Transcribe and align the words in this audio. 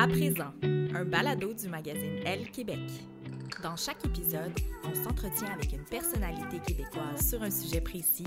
À 0.00 0.06
présent, 0.06 0.52
un 0.62 1.04
balado 1.04 1.52
du 1.52 1.66
magazine 1.66 2.20
Elle 2.24 2.52
Québec. 2.52 2.78
Dans 3.64 3.74
chaque 3.74 4.04
épisode, 4.04 4.52
on 4.84 4.94
s'entretient 4.94 5.52
avec 5.52 5.72
une 5.72 5.82
personnalité 5.82 6.60
québécoise 6.64 7.28
sur 7.28 7.42
un 7.42 7.50
sujet 7.50 7.80
précis, 7.80 8.22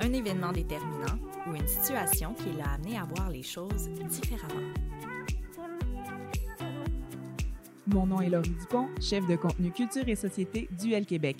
un 0.00 0.12
événement 0.12 0.50
déterminant 0.50 1.16
ou 1.46 1.54
une 1.54 1.68
situation 1.68 2.34
qui 2.34 2.50
l'a 2.58 2.72
amené 2.72 2.98
à 2.98 3.04
voir 3.04 3.30
les 3.30 3.44
choses 3.44 3.88
différemment. 4.08 4.72
Mon 7.86 8.06
nom 8.06 8.20
est 8.20 8.28
Laurie 8.28 8.56
Dupont, 8.58 8.88
chef 9.00 9.24
de 9.28 9.36
contenu 9.36 9.70
culture 9.70 10.08
et 10.08 10.16
société 10.16 10.68
du 10.72 10.92
L 10.92 11.06
Québec. 11.06 11.36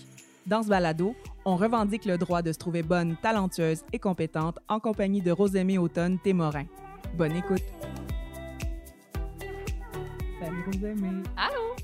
Dans 0.46 0.62
ce 0.62 0.68
balado, 0.68 1.16
on 1.44 1.56
revendique 1.56 2.04
le 2.04 2.18
droit 2.18 2.42
de 2.42 2.52
se 2.52 2.58
trouver 2.58 2.84
bonne, 2.84 3.16
talentueuse 3.20 3.82
et 3.92 3.98
compétente 3.98 4.60
en 4.68 4.78
compagnie 4.78 5.22
de 5.22 5.32
Rosemée 5.32 5.78
Automne 5.78 6.20
Témorin. 6.20 6.66
Bonne 7.16 7.34
écoute! 7.34 7.62
Allô? 11.36 11.76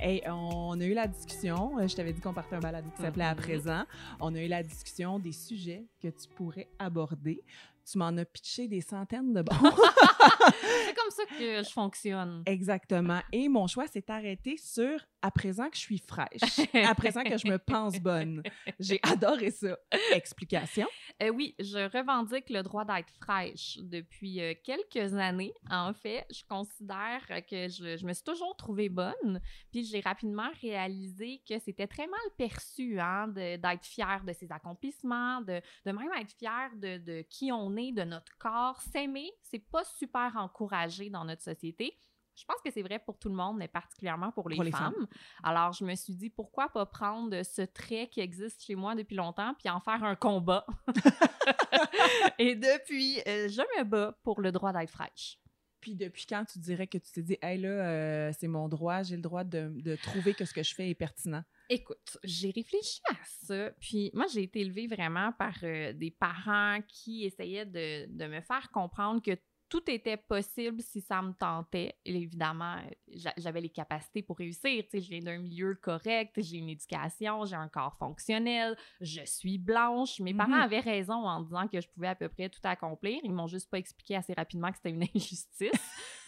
Hey, 0.00 0.22
on 0.26 0.80
a 0.80 0.84
eu 0.86 0.94
la 0.94 1.06
discussion, 1.06 1.78
euh, 1.78 1.86
je 1.86 1.94
t'avais 1.94 2.12
dit 2.14 2.22
qu'on 2.22 2.32
partait 2.32 2.56
un 2.56 2.60
balado 2.60 2.88
qui 2.96 3.02
s'appelait 3.02 3.24
À 3.24 3.34
Mhm. 3.34 3.36
présent. 3.40 3.82
On 4.18 4.34
a 4.34 4.40
eu 4.42 4.48
la 4.48 4.62
discussion 4.62 5.18
des 5.18 5.32
sujets 5.32 5.84
que 6.02 6.08
tu 6.08 6.26
pourrais 6.36 6.66
aborder. 6.78 7.42
Tu 7.90 7.98
m'en 7.98 8.16
as 8.16 8.24
pitché 8.24 8.66
des 8.66 8.80
centaines 8.80 9.34
de 9.34 9.42
bons. 9.42 9.52
C'est 10.86 10.94
comme 10.94 11.10
ça 11.10 11.22
que 11.38 11.62
je 11.62 11.70
fonctionne. 11.70 12.42
Exactement. 12.46 13.20
Et 13.30 13.48
mon 13.50 13.66
choix 13.66 13.86
s'est 13.88 14.10
arrêté 14.10 14.56
sur 14.56 14.98
à 15.22 15.30
présent 15.30 15.68
que 15.68 15.76
je 15.76 15.80
suis 15.80 15.98
fraîche, 15.98 16.40
à 16.74 16.94
présent 16.94 17.22
que 17.22 17.36
je 17.38 17.46
me 17.48 17.58
pense 17.58 17.98
bonne. 18.00 18.42
J'ai 18.78 18.98
adoré 19.02 19.50
ça. 19.50 19.76
Explication? 20.12 20.86
Euh, 21.22 21.28
oui, 21.30 21.54
je 21.58 21.90
revendique 21.96 22.48
le 22.50 22.62
droit 22.62 22.84
d'être 22.84 23.10
fraîche 23.20 23.78
depuis 23.82 24.40
euh, 24.40 24.54
quelques 24.64 25.14
années. 25.14 25.52
En 25.70 25.92
fait, 25.92 26.26
je 26.30 26.42
considère 26.48 27.20
que 27.48 27.68
je, 27.68 27.96
je 27.98 28.06
me 28.06 28.12
suis 28.12 28.24
toujours 28.24 28.56
trouvée 28.56 28.88
bonne, 28.88 29.40
puis 29.70 29.84
j'ai 29.84 30.00
rapidement 30.00 30.50
réalisé 30.62 31.42
que 31.48 31.58
c'était 31.58 31.86
très 31.86 32.06
mal 32.06 32.20
perçu 32.38 32.98
hein, 33.00 33.28
de- 33.28 33.56
d'être 33.56 33.84
fière 33.84 34.22
de 34.24 34.32
ses 34.32 34.50
accomplissements, 34.50 35.40
de, 35.42 35.60
de 35.86 35.92
même 35.92 36.10
être 36.18 36.32
fière 36.32 36.70
de, 36.76 36.98
de 36.98 37.22
qui 37.28 37.52
on 37.52 37.76
est, 37.76 37.92
de 37.92 38.02
notre 38.04 38.36
corps. 38.38 38.80
S'aimer, 38.80 39.30
c'est 39.42 39.58
pas 39.70 39.84
super 39.84 40.36
encouragé 40.36 41.10
dans 41.10 41.24
notre 41.24 41.42
société. 41.42 41.96
Je 42.40 42.46
pense 42.46 42.56
que 42.64 42.70
c'est 42.70 42.82
vrai 42.82 42.98
pour 42.98 43.18
tout 43.18 43.28
le 43.28 43.34
monde, 43.34 43.58
mais 43.58 43.68
particulièrement 43.68 44.32
pour 44.32 44.48
les, 44.48 44.56
Pour 44.56 44.64
les 44.64 44.70
femmes. 44.70 44.94
femmes. 44.94 45.06
Alors, 45.42 45.72
je 45.72 45.84
me 45.84 45.94
suis 45.94 46.14
dit, 46.14 46.30
pourquoi 46.30 46.68
pas 46.70 46.86
prendre 46.86 47.42
ce 47.42 47.62
trait 47.62 48.08
qui 48.10 48.20
existe 48.20 48.62
chez 48.64 48.74
moi 48.74 48.94
depuis 48.94 49.16
longtemps 49.16 49.54
puis 49.58 49.68
en 49.68 49.80
faire 49.80 50.02
un 50.04 50.16
combat. 50.16 50.64
Et 52.38 52.54
depuis, 52.56 53.18
euh, 53.26 53.48
je 53.48 53.60
me 53.78 53.84
bats 53.84 54.16
pour 54.22 54.40
le 54.40 54.52
droit 54.52 54.72
d'être 54.72 54.90
fraîche. 54.90 55.38
Puis 55.80 55.94
depuis 55.96 56.26
quand 56.26 56.44
tu 56.44 56.58
dirais 56.58 56.86
que 56.86 56.98
tu 56.98 57.10
t'es 57.10 57.22
dit, 57.22 57.38
hey 57.40 57.58
là, 57.58 57.68
euh, 57.68 58.32
c'est 58.38 58.48
mon 58.48 58.68
droit, 58.68 59.02
j'ai 59.02 59.16
le 59.16 59.22
droit 59.22 59.44
de, 59.44 59.72
de 59.82 59.96
trouver 59.96 60.34
que 60.34 60.44
ce 60.44 60.52
que 60.52 60.62
je 60.62 60.74
fais 60.74 60.90
est 60.90 60.94
pertinent? 60.94 61.42
Écoute, 61.70 62.18
j'ai 62.22 62.50
réfléchi 62.50 63.00
à 63.08 63.14
ça, 63.24 63.70
puis 63.80 64.10
moi, 64.12 64.26
j'ai 64.30 64.42
été 64.42 64.60
élevée 64.60 64.88
vraiment 64.88 65.32
par 65.32 65.54
euh, 65.62 65.94
des 65.94 66.10
parents 66.10 66.80
qui 66.86 67.24
essayaient 67.24 67.64
de, 67.64 68.06
de 68.14 68.26
me 68.26 68.40
faire 68.42 68.70
comprendre 68.72 69.22
que 69.22 69.30
tout 69.70 69.88
était 69.90 70.16
possible 70.18 70.82
si 70.82 71.00
ça 71.00 71.22
me 71.22 71.32
tentait. 71.32 71.94
Et 72.04 72.14
évidemment, 72.16 72.76
j'a- 73.08 73.32
j'avais 73.38 73.60
les 73.60 73.70
capacités 73.70 74.20
pour 74.22 74.36
réussir. 74.36 74.82
Tu 74.84 74.90
sais, 74.90 75.00
je 75.00 75.08
viens 75.08 75.20
d'un 75.20 75.38
milieu 75.38 75.74
correct, 75.76 76.34
j'ai 76.36 76.58
une 76.58 76.68
éducation, 76.68 77.44
j'ai 77.46 77.54
un 77.56 77.68
corps 77.68 77.96
fonctionnel, 77.96 78.76
je 79.00 79.24
suis 79.24 79.58
blanche. 79.58 80.20
Mes 80.20 80.34
parents 80.34 80.56
Mhm. 80.56 80.60
avaient 80.60 80.80
raison 80.80 81.14
en 81.26 81.40
disant 81.40 81.68
que 81.68 81.80
je 81.80 81.88
pouvais 81.88 82.08
à 82.08 82.14
peu 82.14 82.28
près 82.28 82.48
tout 82.48 82.60
accomplir. 82.64 83.20
Ils 83.22 83.32
m'ont 83.32 83.46
juste 83.46 83.70
pas 83.70 83.78
expliqué 83.78 84.16
assez 84.16 84.34
rapidement 84.34 84.70
que 84.70 84.76
c'était 84.76 84.90
une 84.90 85.02
injustice. 85.14 85.70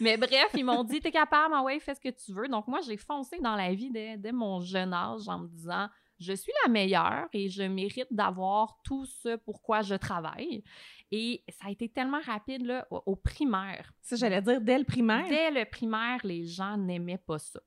Mais 0.01 0.17
bref, 0.17 0.49
ils 0.55 0.65
m'ont 0.65 0.85
dit, 0.85 1.01
t'es 1.01 1.11
capable, 1.11 1.55
ah 1.57 1.63
ouais, 1.63 1.79
fais 1.81 1.95
ce 1.95 2.01
que 2.01 2.09
tu 2.11 2.33
veux. 2.33 2.49
Donc 2.49 2.69
moi, 2.69 2.81
j'ai 2.81 2.97
foncé 2.97 3.39
dans 3.41 3.57
la 3.57 3.75
vie 3.75 3.91
dès, 3.91 4.17
dès 4.17 4.33
mon 4.33 4.61
jeune 4.61 4.93
âge 4.95 5.29
en 5.29 5.41
me 5.41 5.49
disant, 5.49 5.89
je 6.23 6.33
suis 6.33 6.53
la 6.65 6.71
meilleure 6.71 7.29
et 7.33 7.49
je 7.49 7.63
mérite 7.63 8.09
d'avoir 8.11 8.79
tout 8.85 9.05
ce 9.05 9.37
pourquoi 9.37 9.83
je 9.83 9.95
travaille. 9.95 10.63
Et 11.11 11.45
ça 11.49 11.67
a 11.67 11.71
été 11.71 11.89
tellement 11.89 12.21
rapide 12.25 12.65
là, 12.65 12.87
au, 12.91 13.03
au 13.05 13.17
primaire. 13.17 13.93
Ça, 14.01 14.17
j'allais 14.17 14.41
dire 14.41 14.61
dès 14.61 14.79
le 14.79 14.85
primaire. 14.85 15.29
Dès 15.29 15.51
le 15.51 15.69
primaire, 15.69 16.21
les 16.25 16.47
gens 16.47 16.79
n'aimaient 16.79 17.19
pas 17.19 17.39
ça. 17.39 17.61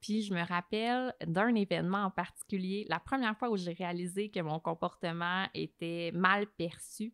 Puis 0.00 0.22
je 0.22 0.32
me 0.32 0.46
rappelle 0.46 1.14
d'un 1.26 1.54
événement 1.54 2.04
en 2.04 2.10
particulier, 2.10 2.86
la 2.88 3.00
première 3.00 3.36
fois 3.36 3.50
où 3.50 3.56
j'ai 3.56 3.72
réalisé 3.72 4.30
que 4.30 4.40
mon 4.40 4.60
comportement 4.60 5.46
était 5.54 6.12
mal 6.12 6.46
perçu. 6.46 7.12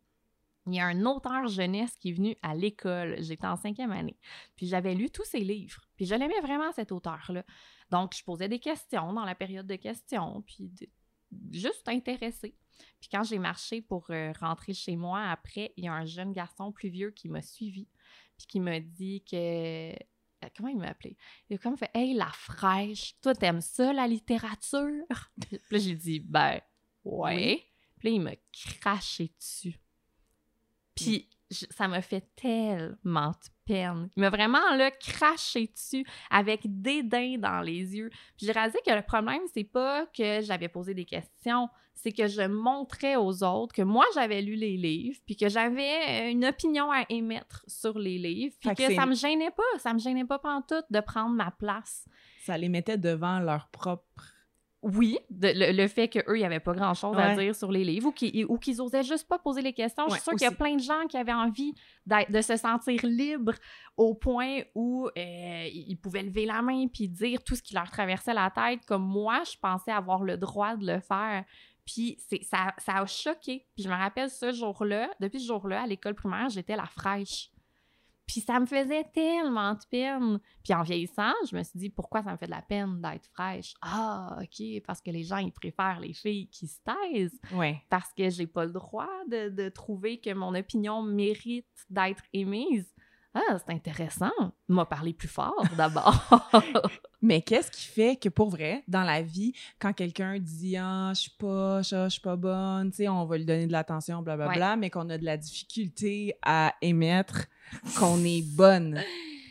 Il 0.67 0.75
y 0.75 0.79
a 0.79 0.85
un 0.85 1.05
auteur 1.05 1.47
jeunesse 1.47 1.95
qui 1.97 2.09
est 2.09 2.13
venu 2.13 2.35
à 2.43 2.53
l'école. 2.53 3.15
J'étais 3.19 3.47
en 3.47 3.55
cinquième 3.55 3.91
année. 3.91 4.17
Puis 4.55 4.67
j'avais 4.67 4.93
lu 4.93 5.09
tous 5.09 5.25
ses 5.25 5.39
livres. 5.39 5.88
Puis 5.99 6.05
je 6.05 6.15
l'aimais 6.15 6.39
vraiment, 6.39 6.71
cet 6.71 6.93
auteur-là. 6.93 7.43
Donc, 7.91 8.15
je 8.15 8.23
posais 8.23 8.47
des 8.47 8.59
questions 8.59 9.11
dans 9.11 9.25
la 9.25 9.35
période 9.35 9.67
de 9.67 9.75
questions, 9.75 10.41
puis 10.43 10.69
de- 10.69 10.87
juste 11.51 11.85
intéressée. 11.89 12.55
Puis 13.01 13.09
quand 13.11 13.23
j'ai 13.23 13.37
marché 13.37 13.81
pour 13.81 14.09
euh, 14.11 14.31
rentrer 14.39 14.73
chez 14.73 14.95
moi, 14.95 15.21
après, 15.25 15.73
il 15.75 15.83
y 15.83 15.87
a 15.89 15.93
un 15.93 16.05
jeune 16.05 16.31
garçon 16.31 16.71
plus 16.71 16.87
vieux 16.87 17.11
qui 17.11 17.27
m'a 17.27 17.41
suivi, 17.41 17.89
puis 18.37 18.47
qui 18.47 18.59
m'a 18.61 18.79
dit 18.79 19.25
que... 19.29 19.91
euh, 19.91 19.95
Comment 20.55 20.69
il 20.69 20.77
m'a 20.77 20.87
appelé? 20.87 21.17
Il 21.49 21.55
a 21.55 21.57
comme 21.57 21.75
fait 21.75 21.91
«Hey, 21.93 22.13
la 22.13 22.31
fraîche, 22.31 23.19
toi, 23.19 23.35
t'aimes 23.35 23.59
ça, 23.59 23.91
la 23.91 24.07
littérature?» 24.07 25.03
Puis 25.41 25.59
là, 25.69 25.79
j'ai 25.79 25.95
dit 25.95 26.19
«Ben, 26.21 26.61
ouais. 27.03 27.61
Puis 27.97 28.07
là, 28.07 28.15
il 28.15 28.21
m'a 28.21 28.35
craché 28.53 29.33
dessus. 29.37 29.77
Puis 30.95 31.27
je- 31.51 31.65
ça 31.71 31.89
m'a 31.89 32.01
fait 32.01 32.33
tellement 32.37 33.31
de 33.31 33.49
peine. 33.69 34.09
Il 34.17 34.21
m'a 34.21 34.29
vraiment 34.29 34.75
là 34.75 34.91
craché 34.91 35.67
dessus 35.67 36.05
avec 36.29 36.61
dédain 36.65 37.37
dans 37.37 37.61
les 37.61 37.95
yeux. 37.95 38.09
Puis 38.35 38.45
j'ai 38.47 38.51
réalisé 38.51 38.79
que 38.85 38.91
le 38.91 39.01
problème 39.01 39.41
c'est 39.53 39.63
pas 39.63 40.05
que 40.07 40.41
j'avais 40.41 40.67
posé 40.67 40.93
des 40.93 41.05
questions, 41.05 41.69
c'est 41.93 42.11
que 42.11 42.27
je 42.27 42.41
montrais 42.41 43.15
aux 43.15 43.43
autres 43.43 43.75
que 43.75 43.81
moi 43.81 44.05
j'avais 44.15 44.41
lu 44.41 44.55
les 44.55 44.77
livres, 44.77 45.19
puis 45.25 45.35
que 45.35 45.49
j'avais 45.49 46.31
une 46.31 46.45
opinion 46.45 46.91
à 46.91 47.05
émettre 47.09 47.63
sur 47.67 47.99
les 47.99 48.17
livres, 48.17 48.55
puis 48.59 48.69
que 48.69 48.87
que, 48.87 48.95
ça 48.95 49.05
me 49.05 49.13
gênait 49.13 49.51
pas, 49.51 49.79
ça 49.79 49.93
me 49.93 49.99
gênait 49.99 50.25
pas 50.25 50.39
pantoute 50.39 50.85
de 50.89 50.99
prendre 51.01 51.35
ma 51.35 51.51
place. 51.51 52.05
Ça 52.45 52.57
les 52.57 52.69
mettait 52.69 52.97
devant 52.97 53.39
leur 53.39 53.67
propre. 53.67 54.33
Oui, 54.81 55.17
de- 55.29 55.49
le, 55.53 55.73
le 55.75 55.87
fait 55.89 56.07
qu'eux, 56.07 56.37
il 56.37 56.39
n'y 56.39 56.45
avait 56.45 56.61
pas 56.61 56.73
grand-chose 56.73 57.17
à 57.17 57.35
dire 57.35 57.53
sur 57.55 57.69
les 57.71 57.83
livres 57.83 58.07
ou 58.07 58.11
qu'ils 58.13 58.45
ou 58.45 58.57
qu'ils 58.57 58.81
osaient 58.81 59.03
juste 59.03 59.27
pas 59.27 59.37
poser 59.37 59.61
les 59.61 59.73
questions. 59.73 60.05
Je 60.07 60.13
suis 60.15 60.23
sûre 60.23 60.31
qu'il 60.37 60.45
y 60.45 60.47
a 60.47 60.51
plein 60.55 60.75
de 60.75 60.81
gens 60.81 61.05
qui 61.09 61.17
avaient 61.17 61.33
envie 61.33 61.73
de 62.07 62.41
se 62.41 62.55
sentir 62.55 62.99
libres 63.03 63.55
au 63.97 64.15
point 64.15 64.61
où 64.75 65.07
euh, 65.17 65.67
ils 65.73 65.97
pouvaient 65.97 66.23
lever 66.23 66.45
la 66.45 66.61
main 66.61 66.87
puis 66.87 67.09
dire 67.09 67.43
tout 67.43 67.55
ce 67.55 67.61
qui 67.61 67.73
leur 67.73 67.91
traversait 67.91 68.33
la 68.33 68.49
tête. 68.51 68.85
Comme 68.85 69.03
moi, 69.05 69.41
je 69.43 69.57
pensais 69.61 69.91
avoir 69.91 70.23
le 70.23 70.37
droit 70.37 70.77
de 70.77 70.85
le 70.85 70.99
faire. 71.01 71.43
Puis 71.85 72.17
ça, 72.43 72.73
ça 72.77 72.93
a 72.99 73.05
choqué. 73.05 73.65
Puis 73.75 73.83
je 73.83 73.89
me 73.89 73.95
rappelle 73.95 74.29
ce 74.29 74.53
jour-là, 74.53 75.09
depuis 75.19 75.39
ce 75.41 75.47
jour-là, 75.47 75.81
à 75.81 75.87
l'école 75.87 76.15
primaire, 76.15 76.47
j'étais 76.49 76.75
la 76.77 76.85
fraîche. 76.85 77.49
Puis 78.29 78.41
ça 78.41 78.59
me 78.59 78.67
faisait 78.67 79.05
tellement 79.05 79.73
de 79.73 79.79
peine. 79.89 80.39
Puis 80.63 80.71
en 80.75 80.83
vieillissant, 80.83 81.33
je 81.49 81.55
me 81.55 81.63
suis 81.63 81.79
dit, 81.79 81.89
pourquoi 81.89 82.21
ça 82.21 82.31
me 82.31 82.37
fait 82.37 82.45
de 82.45 82.51
la 82.51 82.61
peine 82.61 83.01
d'être 83.01 83.25
fraîche? 83.33 83.73
Ah, 83.81 84.37
OK, 84.39 84.83
parce 84.85 85.01
que 85.01 85.09
les 85.09 85.23
gens, 85.23 85.37
ils 85.37 85.51
préfèrent 85.51 85.99
les 85.99 86.13
filles 86.13 86.47
qui 86.47 86.67
se 86.67 86.77
taisent. 86.85 87.41
Ouais. 87.51 87.81
Parce 87.89 88.13
que 88.13 88.29
j'ai 88.29 88.45
pas 88.45 88.65
le 88.65 88.71
droit 88.71 89.09
de, 89.31 89.49
de 89.49 89.69
trouver 89.69 90.21
que 90.21 90.31
mon 90.31 90.53
opinion 90.53 91.01
mérite 91.01 91.65
d'être 91.89 92.21
émise. 92.31 92.93
Ah, 93.33 93.57
c'est 93.57 93.73
intéressant. 93.73 94.29
M'a 94.67 94.85
parlé 94.85 95.11
plus 95.11 95.27
fort 95.27 95.65
d'abord. 95.75 96.29
Mais 97.21 97.41
qu'est-ce 97.41 97.69
qui 97.69 97.85
fait 97.85 98.15
que 98.15 98.29
pour 98.29 98.49
vrai, 98.49 98.83
dans 98.87 99.03
la 99.03 99.21
vie, 99.21 99.53
quand 99.79 99.93
quelqu'un 99.93 100.39
dit 100.39 100.77
Ah, 100.77 101.11
je 101.13 101.21
suis 101.21 101.31
pas, 101.31 101.81
je 101.81 102.07
suis 102.09 102.21
pas 102.21 102.35
bonne, 102.35 102.91
tu 102.91 102.97
sais, 102.97 103.09
on 103.09 103.25
va 103.25 103.37
lui 103.37 103.45
donner 103.45 103.67
de 103.67 103.71
l'attention, 103.71 104.21
blablabla, 104.21 104.77
mais 104.77 104.89
qu'on 104.89 105.09
a 105.09 105.17
de 105.17 105.25
la 105.25 105.37
difficulté 105.37 106.33
à 106.41 106.73
émettre 106.81 107.47
qu'on 107.97 108.23
est 108.23 108.43
bonne, 108.55 109.01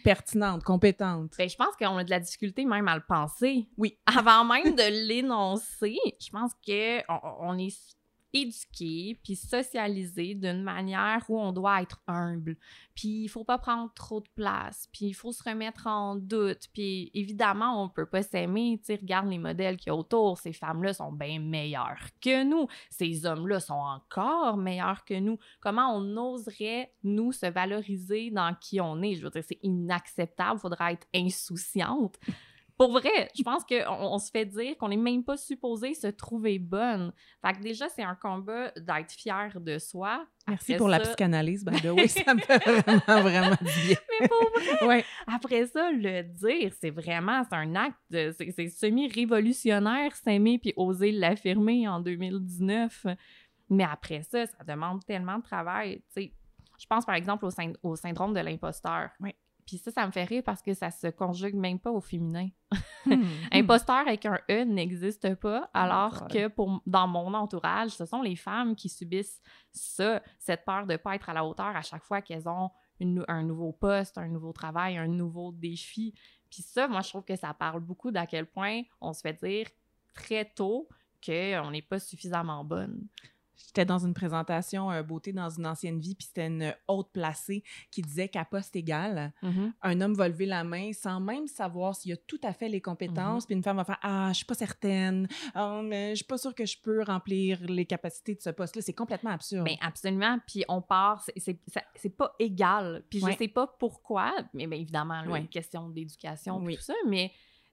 pertinente, 0.03 0.63
compétente. 0.63 1.33
Ben, 1.37 1.49
je 1.49 1.57
pense 1.57 1.77
qu'on 1.79 1.99
a 1.99 2.05
de 2.05 2.11
la 2.11 2.21
difficulté 2.21 2.65
même 2.65 2.89
à 2.89 2.97
le 2.97 3.05
penser. 3.07 3.69
Oui. 3.77 3.99
Avant 4.07 4.45
même 4.45 4.75
de 4.75 5.07
l'énoncer, 5.07 5.99
je 6.21 6.31
pense 6.31 6.53
qu'on 6.67 7.21
on 7.41 7.59
est 7.59 7.98
éduqué 8.33 9.19
puis 9.23 9.37
socialisé 9.37 10.35
d'une 10.35 10.63
manière 10.63 11.25
où 11.29 11.39
on 11.39 11.53
doit 11.53 11.83
être 11.83 12.03
humble. 12.07 12.57
Puis 12.95 13.25
il 13.25 13.29
faut 13.29 13.45
pas 13.45 13.59
prendre 13.59 13.93
trop 13.95 14.21
de 14.21 14.29
place, 14.35 14.89
puis 14.93 15.07
il 15.07 15.15
faut 15.15 15.33
se 15.33 15.43
remettre 15.43 15.87
en 15.87 16.17
doute. 16.17 16.69
Puis 16.73 17.11
évidemment, 17.15 17.83
on 17.85 17.89
peut 17.89 18.07
pas 18.07 18.23
s'aimer, 18.23 18.81
tu 18.85 18.93
regarde 18.93 19.29
les 19.29 19.39
modèles 19.39 19.77
qu'il 19.77 19.89
y 19.89 19.91
a 19.91 19.97
autour, 19.97 20.39
ces 20.39 20.53
femmes-là 20.53 20.93
sont 20.93 21.13
bien 21.13 21.39
meilleures 21.39 22.09
que 22.21 22.45
nous, 22.45 22.67
ces 22.91 23.27
hommes-là 23.27 23.61
sont 23.61 23.75
encore 23.75 24.57
meilleurs 24.57 25.05
que 25.05 25.19
nous. 25.19 25.39
Comment 25.61 25.95
on 25.95 26.35
oserait 26.35 26.93
nous 27.05 27.33
se 27.33 27.47
valoriser 27.47 28.31
dans 28.31 28.55
qui 28.55 28.81
on 28.81 29.01
est? 29.03 29.15
Je 29.15 29.23
veux 29.23 29.31
dire, 29.31 29.45
c'est 29.47 29.59
inacceptable, 29.63 30.59
faudra 30.61 30.93
être 30.93 31.07
insouciante. 31.15 32.19
Pour 32.79 32.93
vrai, 32.93 33.29
je 33.37 33.43
pense 33.43 33.65
qu'on 33.65 33.85
on 33.89 34.19
se 34.19 34.31
fait 34.31 34.45
dire 34.47 34.77
qu'on 34.79 34.89
n'est 34.89 34.97
même 34.97 35.25
pas 35.25 35.37
supposé 35.37 35.95
se 35.95 36.07
trouver 36.07 36.59
bonne. 36.61 37.13
Fait 37.45 37.53
que 37.55 37.61
déjà, 37.61 37.89
c'est 37.89 38.05
un 38.05 38.15
combat 38.15 38.71
d'être 38.77 39.11
fier 39.11 39.51
de 39.61 39.79
soi. 39.79 40.25
Merci 40.47 40.73
Après 40.73 40.77
pour 40.79 40.89
la 40.89 41.01
psychanalyse, 41.01 41.65
by 41.65 41.81
the 41.83 41.87
way. 41.93 42.07
Ça 42.07 42.35
me 42.35 42.41
fait 42.41 42.59
vraiment, 42.59 43.23
vraiment 43.23 43.57
du 43.61 43.87
bien. 43.89 43.97
Mais 44.21 44.29
pour 44.29 44.51
vrai, 44.79 44.87
Ouais. 44.87 45.05
Après 45.27 45.67
ça, 45.67 45.91
le 45.91 46.23
dire, 46.23 46.73
c'est 46.81 46.91
vraiment, 46.91 47.43
c'est 47.51 47.57
un 47.57 47.75
acte, 47.75 47.99
de- 48.11 48.33
c'est 48.39 48.53
c'est 48.53 48.69
semi-révolutionnaire, 48.69 50.15
s'aimer 50.15 50.59
puis 50.59 50.73
oser 50.77 51.13
l'affirmer 51.13 51.89
en 51.89 52.01
2019. 52.01 53.07
Mais 53.71 53.85
après 53.85 54.23
ça, 54.23 54.47
ça 54.47 54.65
demande 54.67 55.05
tellement 55.05 55.39
de 55.39 55.43
travail. 55.43 55.97
Tu 56.15 56.23
sais, 56.23 56.33
je 56.81 56.87
pense 56.87 57.05
par 57.05 57.17
exemple 57.17 57.45
au, 57.45 57.51
au 57.83 57.97
syndrome 57.97 58.33
de 58.33 58.41
l'imposteur. 58.41 59.11
Oui. 59.21 59.35
Puis 59.69 59.77
ça, 59.77 59.91
ça 59.91 60.07
me 60.07 60.13
fait 60.13 60.25
rire 60.25 60.43
parce 60.47 60.63
que 60.63 60.73
ça 60.73 60.91
se 60.91 61.09
conjugue 61.09 61.55
même 61.55 61.79
pas 61.79 61.91
au 61.91 62.01
féminin. 62.01 62.49
Hmm. 63.05 63.23
Imposteur 63.53 63.97
avec 63.97 64.25
un 64.25 64.41
E 64.51 64.65
n'existe 64.65 65.35
pas, 65.35 65.69
alors 65.75 66.21
God. 66.21 66.33
que 66.33 66.49
pour, 66.49 66.83
dans 66.87 67.07
mon 67.07 67.35
entourage, 67.35 67.91
ce 67.91 68.07
sont 68.07 68.23
les 68.23 68.35
femmes 68.35 68.75
qui 68.75 68.89
subissent 68.89 69.43
ça, 69.71 70.23
cette 70.39 70.65
peur 70.65 70.87
de 70.87 70.93
ne 70.93 70.97
pas 70.97 71.17
être 71.17 71.29
à 71.29 71.35
la 71.35 71.45
hauteur 71.45 71.77
à 71.77 71.83
chaque 71.83 72.03
fois 72.03 72.23
qu'elles 72.23 72.49
ont 72.49 72.71
une 72.99 73.27
un 73.29 73.43
nouveau 73.43 73.73
poste, 73.73 74.17
un 74.17 74.29
nouveau 74.29 74.55
travail, 74.55 74.97
un 74.97 75.07
nouveau 75.07 75.53
défi. 75.53 76.15
Puis 76.51 76.63
ça, 76.63 76.89
moi, 76.89 77.03
je 77.03 77.11
trouve 77.11 77.25
que 77.25 77.37
ça 77.37 77.53
parle 77.53 77.81
beaucoup 77.81 78.11
d'à 78.11 78.27
quel 78.27 78.47
point 78.47 78.81
on 79.03 79.13
se 79.13 79.21
fait 79.21 79.35
dire 79.35 79.67
très 80.15 80.47
tôt 80.47 80.89
qu'on 81.23 81.71
n'est 81.71 81.83
pas 81.83 81.99
suffisamment 81.99 82.65
bonne. 82.65 83.07
J'étais 83.67 83.85
dans 83.85 83.99
une 83.99 84.15
présentation 84.15 84.91
euh, 84.91 85.03
beauté 85.03 85.33
dans 85.33 85.51
une 85.51 85.67
ancienne 85.67 85.99
vie, 86.01 86.15
puis 86.15 86.27
c'était 86.27 86.47
une 86.47 86.75
haute 86.87 87.11
placée 87.13 87.63
qui 87.91 88.03
disait 88.03 88.29
qu'à 88.29 88.45
poste 88.45 88.77
égal, 88.77 89.33
un 89.83 90.01
homme 90.01 90.15
va 90.15 90.29
lever 90.29 90.47
la 90.47 90.65
main 90.65 90.93
sans 90.93 91.21
même 91.21 91.47
savoir 91.49 91.95
s'il 91.97 92.13
a 92.13 92.17
tout 92.17 92.41
à 92.45 92.53
fait 92.53 92.69
les 92.69 92.81
compétences, 92.81 93.47
puis 93.47 93.55
une 93.55 93.63
femme 93.63 93.77
va 93.77 93.85
faire 93.85 93.99
Ah, 94.03 94.29
je 94.33 94.37
suis 94.39 94.47
pas 94.47 94.55
certaine, 94.55 95.29
Ah, 95.55 95.81
mais 95.85 96.11
je 96.11 96.17
suis 96.17 96.25
pas 96.25 96.39
sûre 96.39 96.55
que 96.55 96.65
je 96.67 96.77
peux 96.81 97.03
remplir 97.03 97.61
les 97.65 97.85
capacités 97.85 98.35
de 98.35 98.41
ce 98.41 98.51
poste-là. 98.51 98.83
C'est 98.83 98.93
complètement 98.93 99.31
absurde. 99.31 99.65
Ben 99.65 99.77
absolument. 99.81 100.39
Puis 100.47 100.65
on 100.69 100.81
part, 100.81 101.25
c'est- 101.37 101.59
pas 102.17 102.35
égal. 102.39 103.05
Puis 103.11 103.23
Ouais. 103.23 103.33
je 103.33 103.39
sais 103.39 103.49
pas 103.49 103.67
pourquoi, 103.79 104.35
mais 104.55 104.67
bien 104.67 104.79
évidemment, 104.79 105.21
là, 105.23 105.31
Ouais. 105.31 105.41
une 105.41 105.49
question 105.49 105.89
d'éducation, 105.89 106.59
Oui. 106.59 106.77
tout 106.77 106.83
ça, 106.83 106.95
mais 107.07 107.33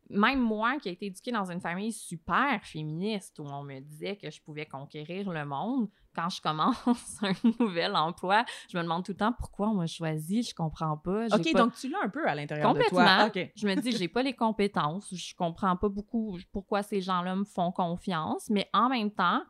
même 0.09 0.39
moi 0.39 0.77
qui 0.79 0.89
ai 0.89 0.91
été 0.93 1.07
éduquée 1.07 1.31
dans 1.31 1.49
une 1.51 1.59
famille 1.61 1.91
super 1.91 2.59
féministe 2.63 3.39
où 3.39 3.43
on 3.43 3.63
me 3.63 3.79
disait 3.79 4.15
que 4.17 4.29
je 4.29 4.41
pouvais 4.41 4.65
conquérir 4.65 5.29
le 5.31 5.45
monde, 5.45 5.87
quand 6.15 6.29
je 6.29 6.41
commence 6.41 6.77
un 7.23 7.33
nouvel 7.59 7.95
emploi, 7.95 8.45
je 8.71 8.77
me 8.77 8.83
demande 8.83 9.03
tout 9.03 9.11
le 9.11 9.17
temps 9.17 9.33
pourquoi 9.33 9.69
on 9.69 9.73
m'a 9.75 9.87
choisi, 9.87 10.43
je 10.43 10.53
comprends 10.55 10.97
pas. 10.97 11.25
OK, 11.27 11.51
pas- 11.51 11.59
donc 11.59 11.73
tu 11.75 11.89
l'as 11.89 12.03
un 12.03 12.09
peu 12.09 12.27
à 12.27 12.35
l'intérieur 12.35 12.69
de 12.73 12.77
Complètement. 12.77 13.17
toi. 13.17 13.25
OK. 13.27 13.51
Je 13.55 13.67
me 13.67 13.75
dis, 13.75 13.91
j'ai 13.91 14.07
pas 14.07 14.23
les 14.23 14.33
compétences, 14.33 15.13
je 15.13 15.35
comprends 15.35 15.75
pas 15.75 15.89
beaucoup 15.89 16.37
pourquoi 16.51 16.83
ces 16.83 17.01
gens-là 17.01 17.35
me 17.35 17.43
font 17.43 17.71
confiance, 17.71 18.49
mais 18.49 18.69
en 18.73 18.89
même 18.89 19.11
temps, 19.11 19.41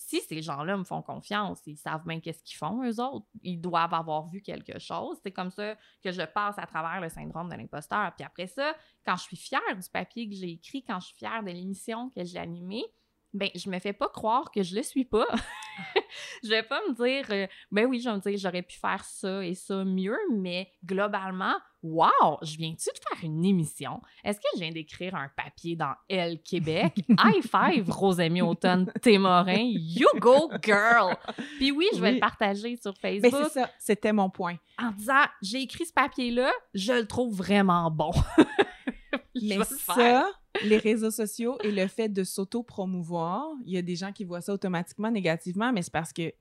si 0.00 0.22
ces 0.22 0.40
gens-là 0.40 0.78
me 0.78 0.82
font 0.82 1.02
confiance, 1.02 1.60
ils 1.66 1.76
savent 1.76 2.06
bien 2.06 2.20
qu'est-ce 2.20 2.42
qu'ils 2.42 2.56
font, 2.56 2.82
eux 2.82 3.00
autres. 3.02 3.26
Ils 3.42 3.60
doivent 3.60 3.92
avoir 3.92 4.28
vu 4.28 4.40
quelque 4.40 4.78
chose. 4.78 5.18
C'est 5.22 5.30
comme 5.30 5.50
ça 5.50 5.76
que 6.02 6.10
je 6.10 6.22
passe 6.22 6.58
à 6.58 6.66
travers 6.66 7.02
le 7.02 7.10
syndrome 7.10 7.50
de 7.50 7.54
l'imposteur. 7.54 8.10
Puis 8.16 8.24
après 8.24 8.46
ça, 8.46 8.74
quand 9.04 9.16
je 9.16 9.24
suis 9.24 9.36
fière 9.36 9.60
du 9.76 9.88
papier 9.90 10.26
que 10.26 10.34
j'ai 10.34 10.52
écrit, 10.52 10.82
quand 10.82 10.98
je 11.00 11.08
suis 11.08 11.16
fière 11.16 11.42
de 11.42 11.50
l'émission 11.50 12.08
que 12.08 12.24
j'ai 12.24 12.38
animée, 12.38 12.84
ben 13.32 13.48
je 13.54 13.70
me 13.70 13.78
fais 13.78 13.92
pas 13.92 14.08
croire 14.08 14.50
que 14.50 14.62
je 14.62 14.74
le 14.74 14.82
suis 14.82 15.04
pas. 15.04 15.26
je 16.44 16.48
vais 16.48 16.62
pas 16.62 16.80
me 16.88 16.94
dire, 16.94 17.26
euh, 17.30 17.46
ben 17.70 17.86
oui, 17.86 18.00
je 18.00 18.08
vais 18.08 18.16
me 18.16 18.20
dire, 18.20 18.36
j'aurais 18.38 18.62
pu 18.62 18.76
faire 18.78 19.04
ça 19.04 19.44
et 19.44 19.54
ça 19.54 19.84
mieux, 19.84 20.18
mais 20.32 20.70
globalement, 20.84 21.54
wow, 21.82 22.38
je 22.42 22.56
viens-tu 22.56 22.88
de 22.90 22.98
faire 23.08 23.24
une 23.24 23.44
émission? 23.44 24.00
Est-ce 24.24 24.38
que 24.38 24.46
je 24.54 24.60
viens 24.60 24.70
d'écrire 24.70 25.14
un 25.14 25.28
papier 25.34 25.76
dans 25.76 25.94
Elle 26.08 26.42
Québec? 26.42 26.92
High 27.08 27.42
five, 27.42 27.88
Rosemie 27.90 28.42
Automne 28.42 28.92
Témorin, 29.00 29.70
you 29.72 30.08
go 30.18 30.50
girl! 30.62 31.16
Puis 31.58 31.70
oui, 31.70 31.86
je 31.94 32.00
vais 32.00 32.08
Oui. 32.08 32.14
le 32.14 32.20
partager 32.20 32.76
sur 32.76 32.92
Mais 33.02 33.20
Facebook 33.20 33.44
c'est 33.52 33.60
ça, 33.60 33.70
c'était 33.78 34.12
mon 34.12 34.28
point. 34.28 34.56
en 34.78 34.90
disant, 34.90 35.24
j'ai 35.40 35.62
écrit 35.62 35.86
ce 35.86 35.92
papier-là, 35.92 36.50
je 36.74 36.92
le 36.92 37.06
trouve 37.06 37.36
vraiment 37.36 37.90
bon. 37.90 38.10
Mais 39.42 39.58
ça, 39.64 40.28
les 40.64 40.78
réseaux 40.78 41.10
sociaux 41.10 41.56
et 41.62 41.70
le 41.72 41.86
fait 41.86 42.08
de 42.08 42.24
s'auto-promouvoir, 42.24 43.46
il 43.64 43.72
y 43.72 43.78
a 43.78 43.82
des 43.82 43.96
gens 43.96 44.12
qui 44.12 44.24
voient 44.24 44.40
ça 44.40 44.52
automatiquement 44.52 45.10
négativement, 45.10 45.72
mais 45.72 45.82
c'est 45.82 45.92
parce 45.92 46.12
que 46.12 46.32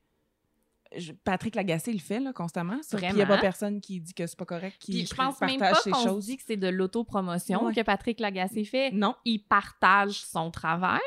je- 0.98 1.12
Patrick 1.12 1.54
Lagacé 1.54 1.94
le 1.94 2.00
fait 2.00 2.20
là, 2.20 2.34
constamment. 2.34 2.82
ça. 2.82 2.98
Il 3.00 3.14
n'y 3.16 3.22
a 3.22 3.28
pas 3.28 3.38
personne 3.38 3.80
qui 3.80 4.02
dit 4.02 4.16
que 4.16 4.26
c'est 4.26 4.36
pas 4.38 4.46
correct, 4.46 4.76
qui 4.80 4.92
Puis 4.92 5.06
je 5.06 5.14
pense 5.14 5.40
même 5.40 5.60
partage 5.60 5.84
pas 5.92 6.00
ses 6.00 6.04
choses. 6.04 6.26
dit 6.26 6.38
que 6.38 6.44
c'est 6.48 6.58
de 6.58 6.68
l'autopromotion 6.68 7.64
Ouais. 7.66 7.76
que 7.76 7.82
Patrick 7.82 8.20
Lagacé 8.20 8.64
fait. 8.64 8.90
Non. 8.92 9.14
Il 9.24 9.44
partage 9.44 10.22
son 10.26 10.50
travail, 10.50 11.00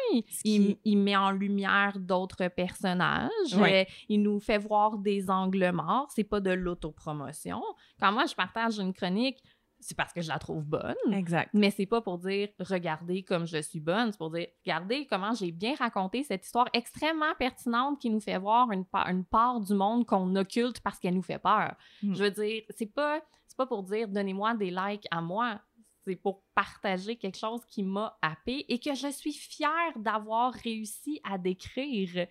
il, 0.45 0.79
met 0.99 1.17
en 1.17 1.33
lumière 1.33 1.99
d'autres 1.99 2.47
personnages, 2.47 3.31
Ouais. 3.57 3.89
euh, 3.89 3.93
il 4.09 4.23
nous 4.23 4.39
fait 4.39 4.59
voir 4.59 4.99
des 4.99 5.29
angles 5.29 5.73
morts. 5.73 6.07
C'est 6.15 6.23
pas 6.23 6.39
de 6.39 6.51
l'autopromotion. 6.53 7.61
Quand 7.99 8.13
moi 8.13 8.27
je 8.27 8.35
partage 8.37 8.79
une 8.79 8.93
chronique, 8.93 9.43
c'est 9.83 9.97
parce 9.97 10.13
que 10.13 10.23
je 10.23 10.29
la 10.29 10.39
trouve 10.39 10.65
bonne. 10.65 10.95
Exact. 11.13 11.51
Mais 11.53 11.71
c'est 11.71 11.87
pas 11.87 12.01
pour 12.01 12.19
dire 12.19 12.49
regardez 12.61 13.23
comme 13.23 13.47
je 13.47 13.61
suis 13.61 13.81
bonne, 13.81 14.13
c'est 14.13 14.19
pour 14.19 14.31
dire 14.31 14.47
regardez 14.65 15.07
comment 15.07 15.35
j'ai 15.35 15.53
bien 15.53 15.75
raconté 15.75 16.23
cette 16.23 16.45
histoire 16.45 16.69
extrêmement 16.73 17.35
pertinente 17.39 18.01
qui 18.01 18.09
nous 18.09 18.21
fait 18.21 18.39
voir 18.39 18.71
une, 18.73 18.85
pa- 18.85 19.07
une 19.11 19.25
part 19.25 19.61
du 19.61 19.75
monde 19.75 20.07
qu'on 20.07 20.35
occulte 20.37 20.81
parce 20.81 20.99
qu'elle 20.99 21.15
nous 21.15 21.23
fait 21.23 21.39
peur. 21.39 21.75
Mm. 22.03 22.15
Je 22.15 22.23
veux 22.25 22.31
dire, 22.31 22.63
c'est 22.71 22.87
pas 22.95 23.21
c'est 23.47 23.57
pas 23.57 23.67
pour 23.67 23.83
dire 23.83 24.09
donnez-moi 24.09 24.55
des 24.55 24.71
likes 24.71 25.07
à 25.11 25.21
moi, 25.21 25.61
c'est 26.05 26.17
pour 26.17 26.43
partager 26.55 27.17
quelque 27.17 27.39
chose 27.39 27.65
qui 27.67 27.83
m'a 27.83 28.17
happé 28.23 28.65
et 28.69 28.79
que 28.79 28.95
je 28.95 29.09
suis 29.09 29.33
fière 29.35 29.93
d'avoir 29.97 30.53
réussi 30.53 31.21
à 31.23 31.37
décrire. 31.39 32.27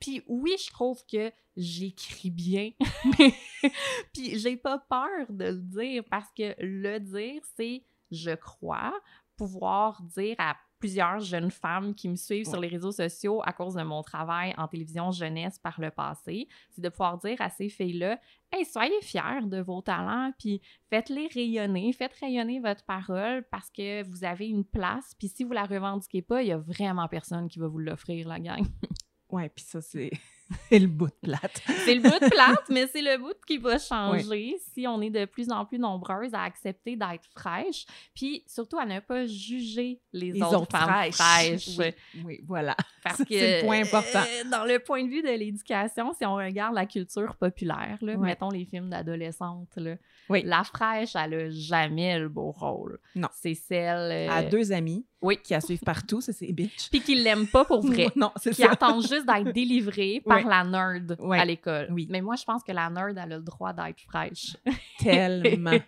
Puis 0.00 0.22
oui, 0.26 0.54
je 0.58 0.70
trouve 0.70 1.04
que 1.06 1.32
j'écris 1.56 2.30
bien, 2.30 2.70
mais 3.18 3.34
puis 4.12 4.38
j'ai 4.38 4.56
pas 4.56 4.78
peur 4.78 5.26
de 5.28 5.46
le 5.46 5.60
dire 5.60 6.04
parce 6.10 6.30
que 6.36 6.54
le 6.58 6.98
dire, 6.98 7.42
c'est, 7.56 7.82
je 8.10 8.30
crois, 8.30 8.94
pouvoir 9.36 10.02
dire 10.02 10.36
à 10.38 10.56
plusieurs 10.78 11.20
jeunes 11.20 11.50
femmes 11.50 11.94
qui 11.94 12.08
me 12.08 12.16
suivent 12.16 12.46
sur 12.46 12.60
les 12.60 12.68
réseaux 12.68 12.92
sociaux 12.92 13.42
à 13.44 13.52
cause 13.52 13.74
de 13.74 13.82
mon 13.82 14.02
travail 14.02 14.54
en 14.56 14.68
télévision 14.68 15.10
jeunesse 15.10 15.58
par 15.58 15.80
le 15.80 15.90
passé, 15.90 16.48
c'est 16.70 16.82
de 16.82 16.88
pouvoir 16.88 17.18
dire 17.18 17.40
à 17.40 17.50
ces 17.50 17.68
filles-là, 17.68 18.18
hey, 18.52 18.64
soyez 18.64 19.00
fiers 19.02 19.44
de 19.44 19.60
vos 19.60 19.82
talents, 19.82 20.32
puis 20.38 20.60
faites-les 20.88 21.28
rayonner, 21.28 21.92
faites 21.92 22.14
rayonner 22.20 22.60
votre 22.60 22.84
parole 22.84 23.44
parce 23.50 23.70
que 23.70 24.04
vous 24.04 24.24
avez 24.24 24.48
une 24.48 24.64
place, 24.64 25.14
puis 25.18 25.28
si 25.28 25.44
vous 25.44 25.52
la 25.52 25.64
revendiquez 25.64 26.22
pas, 26.22 26.42
il 26.42 26.48
y 26.48 26.52
a 26.52 26.58
vraiment 26.58 27.08
personne 27.08 27.48
qui 27.48 27.58
va 27.58 27.66
vous 27.66 27.78
l'offrir, 27.78 28.28
la 28.28 28.38
gang. 28.38 28.64
Ouais, 29.30 29.48
puis 29.48 29.64
ça, 29.64 29.80
c'est 30.70 30.78
le 30.78 30.86
bout 30.86 31.08
de 31.08 31.28
plate. 31.28 31.62
C'est 31.84 31.94
le 31.94 32.00
bout 32.00 32.18
de 32.18 32.30
plate, 32.30 32.64
mais 32.70 32.86
c'est 32.86 33.02
le 33.02 33.18
bout 33.18 33.36
qui 33.46 33.58
va 33.58 33.78
changer 33.78 34.56
si 34.72 34.86
on 34.86 35.00
est 35.02 35.10
de 35.10 35.26
plus 35.26 35.50
en 35.50 35.66
plus 35.66 35.78
nombreuses 35.78 36.32
à 36.32 36.42
accepter 36.42 36.96
d'être 36.96 37.26
fraîches, 37.36 37.84
puis 38.14 38.42
surtout 38.46 38.78
à 38.78 38.86
ne 38.86 39.00
pas 39.00 39.26
juger 39.26 40.00
les, 40.12 40.32
Les 40.32 40.42
autres, 40.42 40.62
autres 40.62 40.78
femmes 40.78 41.12
fraîches. 41.12 41.78
Oui, 41.78 41.92
oui, 42.24 42.40
voilà. 42.46 42.74
Parce 43.04 43.18
Ça, 43.18 43.24
que 43.24 43.34
c'est 43.34 43.60
le 43.60 43.66
point 43.66 43.82
important. 43.82 44.20
euh, 44.20 44.50
dans 44.50 44.64
le 44.64 44.78
point 44.78 45.04
de 45.04 45.10
vue 45.10 45.22
de 45.22 45.28
l'éducation, 45.28 46.12
si 46.14 46.24
on 46.24 46.36
regarde 46.36 46.74
la 46.74 46.86
culture 46.86 47.36
populaire, 47.36 47.98
là, 48.00 48.16
mettons 48.16 48.50
les 48.50 48.64
films 48.64 48.88
d'adolescentes, 48.88 49.76
là, 49.76 49.96
Oui. 50.28 50.42
la 50.44 50.64
fraîche, 50.64 51.14
elle 51.14 51.34
a 51.34 51.50
jamais 51.50 52.18
le 52.18 52.28
beau 52.28 52.50
rôle. 52.50 52.98
Non. 53.14 53.28
C'est 53.32 53.54
celle 53.54 54.28
euh, 54.28 54.30
À 54.30 54.42
deux 54.42 54.72
amis 54.72 55.06
oui. 55.22 55.38
qui 55.42 55.52
la 55.52 55.60
suivent 55.60 55.82
partout, 55.82 56.20
ça, 56.20 56.32
c'est 56.32 56.52
bitch. 56.52 56.90
puis 56.90 57.00
qui 57.00 57.14
l'aiment 57.14 57.46
pas 57.46 57.64
pour 57.64 57.84
vrai. 57.84 58.08
non, 58.16 58.30
c'est 58.36 58.50
qui 58.50 58.62
ça. 58.62 58.72
attendent 58.72 59.02
juste 59.02 59.26
d'être 59.26 59.52
délivrés 59.52 60.22
par 60.26 60.46
la 60.46 60.64
nerd 60.64 61.16
à 61.32 61.44
l'école. 61.44 61.88
Oui. 61.90 62.06
Mais 62.10 62.20
moi, 62.20 62.36
je 62.36 62.44
pense 62.44 62.62
que 62.62 62.72
la 62.72 62.90
nerd, 62.90 63.16
elle 63.18 63.32
a 63.32 63.36
le 63.36 63.42
droit 63.42 63.72
d'être 63.72 64.00
fraîche. 64.00 64.56
Tellement, 64.98 65.78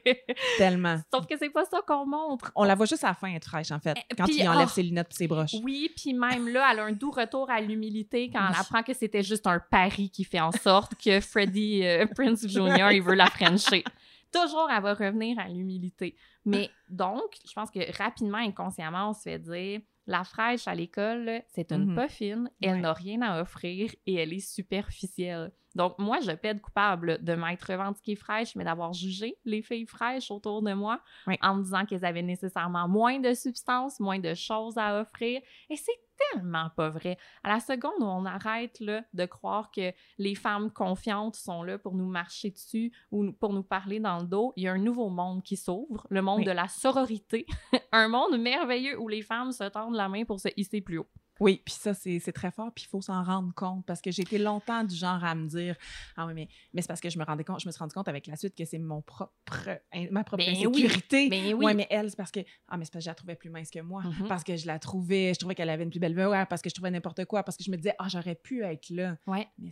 tellement. 0.56 0.96
Sauf 1.12 1.26
que 1.26 1.36
c'est 1.36 1.50
pas 1.50 1.64
ça 1.64 1.80
qu'on 1.86 2.06
montre. 2.06 2.52
On 2.54 2.64
la 2.64 2.74
voit 2.76 2.86
juste 2.86 3.02
à 3.04 3.08
la 3.08 3.14
fin 3.14 3.32
être 3.34 3.46
fraîche, 3.46 3.72
en 3.72 3.80
fait, 3.80 3.96
Eh, 3.96 4.14
quand 4.14 4.24
puis, 4.24 4.36
il 4.38 4.48
enlève 4.48 4.68
oh. 4.68 4.72
ses 4.72 4.84
lunettes 4.84 5.08
et 5.10 5.14
ses 5.16 5.26
broches. 5.26 5.56
Oui, 5.64 5.90
puis 5.96 6.14
même 6.14 6.48
là, 6.48 6.68
elle 6.72 6.78
a 6.78 6.84
un 6.84 6.92
doux 6.92 7.10
retour 7.10 7.50
à 7.50 7.60
l'humilité 7.60 8.30
quand 8.32 8.40
elle 8.48 8.56
apprend 8.56 8.82
que 8.82 8.94
c'était 8.94 9.22
juste 9.22 9.46
un 9.46 9.58
pari 9.58 10.10
qui 10.10 10.24
fait 10.24 10.40
en 10.40 10.52
sorte 10.52 10.94
que 10.94 11.20
Freddie 11.20 11.84
euh, 11.84 12.06
Prince 12.14 12.46
Jr., 12.46 12.92
il 12.92 13.02
veut 13.02 13.14
la 13.14 13.26
frencher. 13.26 13.84
Toujours, 14.32 14.68
elle 14.70 14.82
va 14.82 14.94
revenir 14.94 15.38
à 15.38 15.48
l'humilité. 15.48 16.16
Mais 16.44 16.70
donc, 16.88 17.36
je 17.46 17.52
pense 17.52 17.70
que 17.70 17.80
rapidement, 17.96 18.38
inconsciemment, 18.38 19.10
on 19.10 19.12
se 19.12 19.22
fait 19.22 19.38
dire 19.38 19.80
la 20.06 20.24
fraîche 20.24 20.66
à 20.66 20.74
l'école, 20.74 21.42
c'est 21.48 21.70
une 21.72 21.94
pas 21.94 22.08
fine, 22.08 22.50
elle 22.62 22.74
Ouais. 22.74 22.80
n'a 22.80 22.92
rien 22.92 23.22
à 23.22 23.40
offrir 23.42 23.92
et 24.06 24.14
elle 24.14 24.32
est 24.32 24.40
superficielle. 24.40 25.52
Donc, 25.76 25.98
moi, 25.98 26.18
je 26.20 26.32
plaide 26.32 26.60
coupable 26.60 27.22
de 27.22 27.34
m'être 27.34 27.70
revendiquée 27.70 28.16
fraîche, 28.16 28.56
mais 28.56 28.64
d'avoir 28.64 28.92
jugé 28.92 29.36
les 29.44 29.62
filles 29.62 29.86
fraîches 29.86 30.30
autour 30.32 30.62
de 30.62 30.72
moi 30.72 31.00
en 31.42 31.54
me 31.54 31.62
disant 31.62 31.84
qu'elles 31.86 32.04
avaient 32.04 32.22
nécessairement 32.22 32.88
moins 32.88 33.20
de 33.20 33.34
substances, 33.34 34.00
moins 34.00 34.18
de 34.18 34.34
choses 34.34 34.78
à 34.78 35.00
offrir. 35.00 35.40
Et 35.68 35.76
c'est 35.76 35.92
tellement 36.32 36.68
pas 36.76 36.88
vrai. 36.90 37.16
À 37.42 37.48
la 37.48 37.60
seconde 37.60 38.00
où 38.00 38.04
on 38.04 38.24
arrête 38.24 38.78
là, 38.80 39.02
de 39.12 39.24
croire 39.26 39.70
que 39.70 39.92
les 40.18 40.34
femmes 40.34 40.70
confiantes 40.70 41.36
sont 41.36 41.62
là 41.62 41.78
pour 41.78 41.94
nous 41.94 42.06
marcher 42.08 42.50
dessus 42.50 42.92
ou 43.10 43.32
pour 43.32 43.52
nous 43.52 43.62
parler 43.62 44.00
dans 44.00 44.18
le 44.18 44.26
dos, 44.26 44.52
il 44.56 44.64
y 44.64 44.68
a 44.68 44.72
un 44.72 44.78
nouveau 44.78 45.08
monde 45.08 45.42
qui 45.42 45.56
s'ouvre, 45.56 46.06
le 46.10 46.22
monde 46.22 46.38
Oui. 46.40 46.44
de 46.44 46.50
la 46.52 46.68
sororité, 46.68 47.46
un 47.92 48.08
monde 48.08 48.38
merveilleux 48.38 48.98
où 49.00 49.08
les 49.08 49.22
femmes 49.22 49.52
se 49.52 49.64
tendent 49.64 49.94
la 49.96 50.08
main 50.08 50.24
pour 50.24 50.40
se 50.40 50.48
hisser 50.56 50.80
plus 50.80 50.98
haut. 50.98 51.08
Oui, 51.40 51.62
puis 51.64 51.74
ça, 51.74 51.94
c'est 51.94 52.32
très 52.32 52.50
fort, 52.50 52.70
puis 52.72 52.84
il 52.84 52.88
faut 52.88 53.00
s'en 53.00 53.22
rendre 53.22 53.52
compte 53.54 53.84
parce 53.86 54.00
que 54.00 54.10
j'ai 54.10 54.22
été 54.22 54.38
longtemps 54.38 54.84
du 54.84 54.94
genre 54.94 55.24
à 55.24 55.34
me 55.34 55.48
dire 55.48 55.74
Ah 56.16 56.26
oui, 56.26 56.34
mais, 56.34 56.48
mais 56.72 56.82
c'est 56.82 56.88
parce 56.88 57.00
que 57.00 57.10
je 57.10 57.18
me 57.18 57.24
rendais 57.24 57.44
compte, 57.44 57.60
je 57.60 57.66
me 57.66 57.72
suis 57.72 57.78
rendu 57.78 57.94
compte 57.94 58.08
avec 58.08 58.26
la 58.26 58.36
suite 58.36 58.54
que 58.54 58.64
c'est 58.64 58.78
mon 58.78 59.02
propre, 59.02 59.80
ma 60.10 60.22
propre 60.22 60.44
Ben 60.44 60.54
oui, 60.54 60.66
insécurité. 60.66 61.28
Ben 61.28 61.54
oui. 61.54 61.64
Ouais, 61.64 61.74
mais 61.74 61.86
elle, 61.90 62.10
c'est 62.10 62.16
parce 62.16 62.30
que 62.30 62.40
Ah, 62.68 62.76
mais 62.76 62.84
c'est 62.84 62.92
parce 62.92 63.04
que 63.04 63.06
je 63.06 63.10
la 63.10 63.14
trouvais 63.14 63.36
plus 63.36 63.50
mince 63.50 63.70
que 63.70 63.80
moi. 63.80 64.02
Mhm. 64.02 64.28
Parce 64.28 64.44
que 64.44 64.56
je 64.56 64.66
la 64.66 64.78
trouvais, 64.78 65.32
je 65.34 65.38
trouvais 65.38 65.54
qu'elle 65.54 65.70
avait 65.70 65.84
une 65.84 65.90
plus 65.90 66.00
belle 66.00 66.14
voix, 66.14 66.46
parce 66.46 66.62
que 66.62 66.68
je 66.68 66.74
trouvais 66.74 66.90
n'importe 66.90 67.24
quoi, 67.24 67.42
parce 67.42 67.56
que 67.56 67.64
je 67.64 67.70
me 67.70 67.76
disais 67.76 67.94
Ah, 67.98 68.08
j'aurais 68.08 68.34
pu 68.34 68.62
être 68.62 68.90
là. 68.90 69.16
Ouais. 69.26 69.48
Mais 69.58 69.70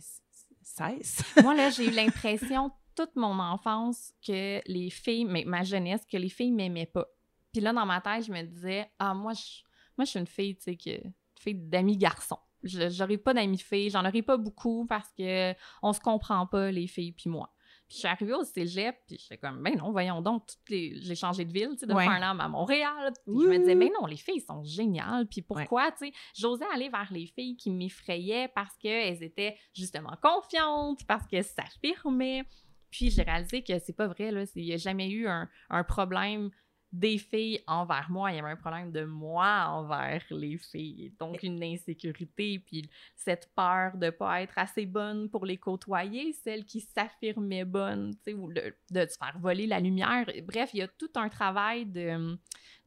cesse. 0.61 1.23
Moi, 1.43 1.55
là, 1.55 1.69
j'ai 1.69 1.87
eu 1.87 1.91
l'impression 1.91 2.71
toute 2.95 3.15
mon 3.15 3.39
enfance 3.39 4.13
que 4.25 4.61
les 4.65 4.89
filles, 4.89 5.25
mais 5.25 5.43
ma 5.45 5.63
jeunesse, 5.63 6.05
que 6.05 6.17
les 6.17 6.29
filles 6.29 6.51
m'aimaient 6.51 6.85
pas. 6.85 7.05
Puis 7.51 7.61
là, 7.61 7.73
dans 7.73 7.85
ma 7.85 8.01
tête, 8.01 8.25
je 8.25 8.31
me 8.31 8.43
disais, 8.43 8.89
ah, 8.99 9.13
moi, 9.13 9.33
je, 9.33 9.63
moi, 9.97 10.05
je 10.05 10.11
suis 10.11 10.19
une 10.19 10.27
fille, 10.27 10.55
tu 10.55 10.63
sais, 10.63 10.75
que, 10.75 11.01
d'amis 11.47 11.97
garçons. 11.97 12.39
J'aurais 12.63 13.17
pas 13.17 13.33
d'amis 13.33 13.57
filles, 13.57 13.89
j'en 13.89 14.05
aurais 14.05 14.21
pas 14.21 14.37
beaucoup 14.37 14.85
parce 14.85 15.11
que 15.17 15.53
on 15.81 15.93
se 15.93 15.99
comprend 15.99 16.45
pas, 16.45 16.71
les 16.71 16.87
filles 16.87 17.13
puis 17.13 17.29
moi. 17.29 17.53
Puis 17.87 17.95
je 17.95 17.99
suis 17.99 18.07
arrivée 18.07 18.33
au 18.33 18.43
cégep, 18.43 18.95
puis 19.07 19.17
j'étais 19.17 19.37
comme, 19.37 19.63
ben 19.63 19.75
non, 19.75 19.91
voyons 19.91 20.21
donc, 20.21 20.45
toutes 20.45 20.69
les... 20.69 21.01
j'ai 21.01 21.15
changé 21.15 21.43
de 21.43 21.51
ville, 21.51 21.71
tu 21.71 21.79
sais, 21.79 21.85
de 21.87 21.93
Ouais. 21.93 22.05
Farnham 22.05 22.39
à 22.39 22.47
Montréal. 22.47 23.11
Puis 23.25 23.33
je 23.41 23.47
me 23.47 23.57
disais, 23.57 23.73
mais 23.73 23.89
non, 23.99 24.05
les 24.05 24.17
filles 24.17 24.41
sont 24.41 24.63
géniales. 24.63 25.25
Puis 25.25 25.41
pourquoi, 25.41 25.91
tu 25.93 26.05
sais, 26.05 26.13
j'osais 26.37 26.65
aller 26.71 26.89
vers 26.89 27.07
les 27.11 27.25
filles 27.25 27.57
qui 27.57 27.71
m'effrayaient 27.71 28.47
parce 28.49 28.77
qu'elles 28.77 29.23
étaient 29.23 29.57
justement 29.73 30.15
confiantes, 30.21 31.03
parce 31.07 31.25
qu'elles 31.25 31.43
s'affirmaient. 31.45 32.43
Puis 32.91 33.09
j'ai 33.09 33.23
réalisé 33.23 33.63
que 33.63 33.79
c'est 33.79 33.95
pas 33.95 34.07
vrai, 34.07 34.31
là. 34.31 34.43
Il 34.55 34.65
n'y 34.65 34.73
a 34.73 34.77
jamais 34.77 35.09
eu 35.09 35.27
un, 35.27 35.49
un 35.71 35.83
problème 35.83 36.51
des 36.91 37.17
filles 37.19 37.61
envers 37.67 38.09
moi, 38.09 38.31
il 38.31 38.37
y 38.37 38.39
avait 38.39 38.49
un 38.49 38.55
problème 38.55 38.91
de 38.91 39.03
moi 39.03 39.65
envers 39.67 40.23
les 40.31 40.57
filles. 40.57 41.13
Donc 41.19 41.43
une 41.43 41.63
insécurité, 41.63 42.59
puis 42.59 42.89
cette 43.15 43.51
peur 43.55 43.95
de 43.95 44.09
pas 44.09 44.41
être 44.41 44.57
assez 44.57 44.85
bonne 44.85 45.29
pour 45.29 45.45
les 45.45 45.57
côtoyer, 45.57 46.33
celle 46.33 46.65
qui 46.65 46.81
s'affirmait 46.81 47.65
bonne, 47.65 48.15
tu 48.15 48.31
sais, 48.31 48.33
ou 48.33 48.47
le- 48.49 48.75
de 48.89 49.01
se 49.07 49.17
faire 49.17 49.37
voler 49.39 49.67
la 49.67 49.79
lumière. 49.79 50.25
Bref, 50.45 50.71
il 50.73 50.77
y 50.79 50.81
a 50.81 50.87
tout 50.87 51.11
un 51.15 51.29
travail 51.29 51.85
de, 51.85 52.37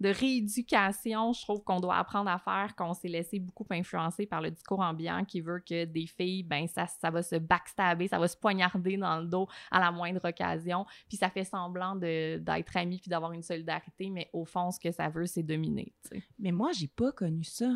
de 0.02 0.08
rééducation, 0.08 1.32
je 1.32 1.40
trouve 1.42 1.62
qu'on 1.62 1.80
doit 1.80 1.96
apprendre 1.96 2.28
à 2.28 2.38
faire, 2.38 2.74
qu'on 2.76 2.92
s'est 2.92 3.08
laissé 3.08 3.38
beaucoup 3.38 3.64
influencer 3.70 4.26
par 4.26 4.42
le 4.42 4.50
discours 4.50 4.80
ambiant 4.80 5.24
qui 5.24 5.40
veut 5.40 5.60
que 5.60 5.84
des 5.84 6.06
filles, 6.06 6.42
ben 6.42 6.66
ça, 6.66 6.86
ça 6.86 7.10
va 7.10 7.22
se 7.22 7.36
backstabber, 7.36 8.08
ça 8.08 8.18
va 8.18 8.28
se 8.28 8.36
poignarder 8.36 8.96
dans 8.96 9.20
le 9.20 9.26
dos 9.26 9.48
à 9.70 9.80
la 9.80 9.90
moindre 9.90 10.28
occasion, 10.28 10.84
puis 11.08 11.16
ça 11.16 11.30
fait 11.30 11.44
semblant 11.44 11.96
d'être 11.96 12.76
amis 12.76 12.98
puis 12.98 13.08
d'avoir 13.08 13.32
une 13.32 13.42
solidarité, 13.42 14.10
mais 14.10 14.28
au 14.32 14.44
fond, 14.44 14.70
ce 14.70 14.80
que 14.80 14.90
ça 14.90 15.08
veut, 15.08 15.26
c'est 15.26 15.42
dominer. 15.42 15.92
Mais 16.38 16.52
moi, 16.52 16.72
j'ai 16.72 16.88
pas 16.88 17.12
connu 17.12 17.44
ça. 17.44 17.70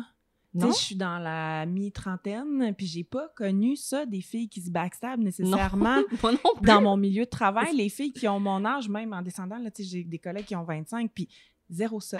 Non? 0.53 0.71
je 0.71 0.77
suis 0.77 0.95
dans 0.95 1.19
la 1.19 1.65
mi-trentaine, 1.65 2.73
puis 2.75 2.87
j'ai 2.87 3.03
pas 3.03 3.27
connu 3.35 3.75
ça, 3.75 4.05
des 4.05 4.21
filles 4.21 4.49
qui 4.49 4.61
se 4.61 4.71
backstab 4.71 5.19
nécessairement. 5.19 6.01
Non 6.23 6.55
plus. 6.55 6.65
dans 6.65 6.81
mon 6.81 6.97
milieu 6.97 7.25
de 7.25 7.29
travail, 7.29 7.75
les 7.75 7.89
filles 7.89 8.11
qui 8.11 8.27
ont 8.27 8.39
mon 8.39 8.65
âge, 8.65 8.89
même 8.89 9.13
en 9.13 9.21
descendant, 9.21 9.61
j'ai 9.77 10.03
des 10.03 10.19
collègues 10.19 10.45
qui 10.45 10.55
ont 10.55 10.63
25, 10.63 11.11
puis 11.13 11.29
zéro 11.69 11.99
ça. 11.99 12.17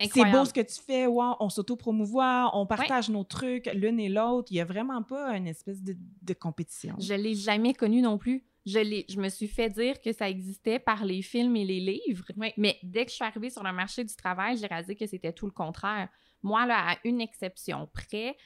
C'est 0.00 0.06
Incroyable. 0.06 0.38
beau 0.38 0.44
ce 0.46 0.52
que 0.52 0.60
tu 0.60 0.80
fais, 0.84 1.06
wow, 1.06 1.36
on 1.38 1.48
s'auto-promouvoit, 1.48 2.50
on 2.54 2.66
partage 2.66 3.08
nos 3.08 3.22
trucs 3.22 3.66
l'une 3.72 4.00
et 4.00 4.08
l'autre. 4.08 4.48
Il 4.50 4.56
y 4.56 4.60
a 4.60 4.64
vraiment 4.64 5.02
pas 5.02 5.36
une 5.36 5.46
espèce 5.46 5.80
de, 5.80 5.96
de 6.22 6.34
compétition. 6.34 6.96
Je 6.98 7.14
l'ai 7.14 7.34
jamais 7.34 7.72
connu 7.72 8.02
non 8.02 8.18
plus. 8.18 8.44
Je, 8.66 9.04
je 9.08 9.20
me 9.20 9.28
suis 9.28 9.46
fait 9.48 9.70
dire 9.70 10.00
que 10.00 10.12
ça 10.12 10.28
existait 10.28 10.78
par 10.80 11.04
les 11.04 11.22
films 11.22 11.54
et 11.56 11.64
les 11.64 11.78
livres. 11.80 12.26
Mais 12.56 12.78
dès 12.82 13.04
que 13.04 13.10
je 13.10 13.16
suis 13.16 13.24
arrivée 13.24 13.50
sur 13.50 13.62
le 13.62 13.72
marché 13.72 14.02
du 14.02 14.14
travail, 14.16 14.56
j'ai 14.56 14.66
réalisé 14.66 14.96
que 14.96 15.06
c'était 15.06 15.32
tout 15.32 15.46
le 15.46 15.52
contraire. 15.52 16.08
Moi, 16.42 16.66
là, 16.66 16.92
à 16.92 16.96
une 17.04 17.20
exception 17.20 17.88
près, 17.92 18.36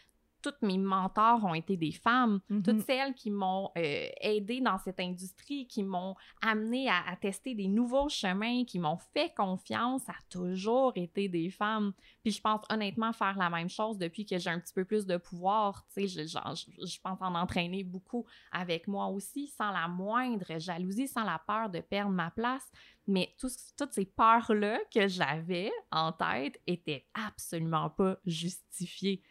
toutes 0.42 0.62
mes 0.62 0.78
mentors 0.78 1.44
ont 1.44 1.54
été 1.54 1.76
des 1.76 1.92
femmes. 1.92 2.40
Mhm. 2.48 2.62
Toutes 2.62 2.80
celles 2.82 3.14
qui 3.14 3.30
m'ont 3.30 3.70
euh, 3.76 4.08
aidée 4.20 4.60
dans 4.60 4.78
cette 4.78 5.00
industrie, 5.00 5.66
qui 5.66 5.82
m'ont 5.82 6.14
amené 6.42 6.88
à, 6.88 7.02
à 7.08 7.16
tester 7.16 7.54
des 7.54 7.68
nouveaux 7.68 8.08
chemins, 8.08 8.64
qui 8.64 8.78
m'ont 8.78 8.98
fait 9.14 9.34
confiance, 9.36 10.02
ça 10.04 10.12
a 10.12 10.22
toujours 10.30 10.92
été 10.96 11.28
des 11.28 11.50
femmes. 11.50 11.92
Puis 12.22 12.32
je 12.32 12.40
pense 12.40 12.60
honnêtement 12.70 13.12
faire 13.12 13.36
la 13.36 13.50
même 13.50 13.68
chose 13.68 13.98
depuis 13.98 14.24
que 14.24 14.38
j'ai 14.38 14.50
un 14.50 14.60
petit 14.60 14.74
peu 14.74 14.84
plus 14.84 15.06
de 15.06 15.16
pouvoir. 15.16 15.84
Tu 15.94 16.08
sais, 16.08 16.26
je, 16.26 16.28
je, 16.28 16.86
je 16.86 17.00
pense 17.00 17.18
en 17.20 17.34
entraîner 17.34 17.84
beaucoup 17.84 18.24
avec 18.52 18.86
moi 18.88 19.08
aussi, 19.08 19.48
sans 19.48 19.70
la 19.70 19.88
moindre 19.88 20.58
jalousie, 20.58 21.08
sans 21.08 21.24
la 21.24 21.40
peur 21.46 21.70
de 21.70 21.80
perdre 21.80 22.12
ma 22.12 22.30
place. 22.30 22.70
Mais 23.06 23.34
toutes 23.38 23.92
ces 23.92 24.04
peurs-là 24.04 24.78
que 24.92 25.06
j'avais 25.06 25.70
en 25.92 26.12
tête 26.12 26.60
étaient 26.66 27.06
absolument 27.14 27.90
pas 27.90 28.16
justifiées. 28.26 29.22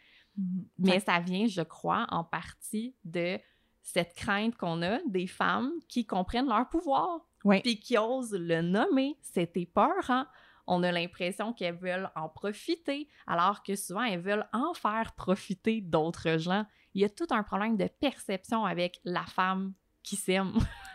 Mais 0.78 1.00
ça 1.00 1.18
vient, 1.20 1.46
je 1.46 1.62
crois, 1.62 2.06
en 2.10 2.24
partie 2.24 2.94
de 3.04 3.38
cette 3.82 4.14
crainte 4.14 4.56
qu'on 4.56 4.82
a 4.82 4.98
des 5.06 5.26
femmes 5.26 5.70
qui 5.88 6.06
comprennent 6.06 6.48
leur 6.48 6.68
pouvoir, 6.68 7.20
Ouais. 7.44 7.60
puis 7.60 7.78
qui 7.78 7.96
osent 7.96 8.32
le 8.34 8.60
nommer. 8.60 9.16
C'était 9.22 9.66
peurant. 9.66 10.24
On 10.66 10.82
a 10.82 10.90
l'impression 10.90 11.52
qu'elles 11.52 11.76
veulent 11.76 12.10
en 12.16 12.28
profiter, 12.28 13.08
alors 13.28 13.62
que 13.62 13.76
souvent 13.76 14.02
elles 14.02 14.20
veulent 14.20 14.48
en 14.52 14.74
faire 14.74 15.12
profiter 15.14 15.80
d'autres 15.80 16.38
gens. 16.38 16.66
Il 16.94 17.02
y 17.02 17.04
a 17.04 17.08
tout 17.08 17.28
un 17.30 17.44
problème 17.44 17.76
de 17.76 17.86
perception 17.86 18.64
avec 18.64 19.00
la 19.04 19.22
femme 19.24 19.74
qui 20.02 20.16
s'aime. 20.16 20.52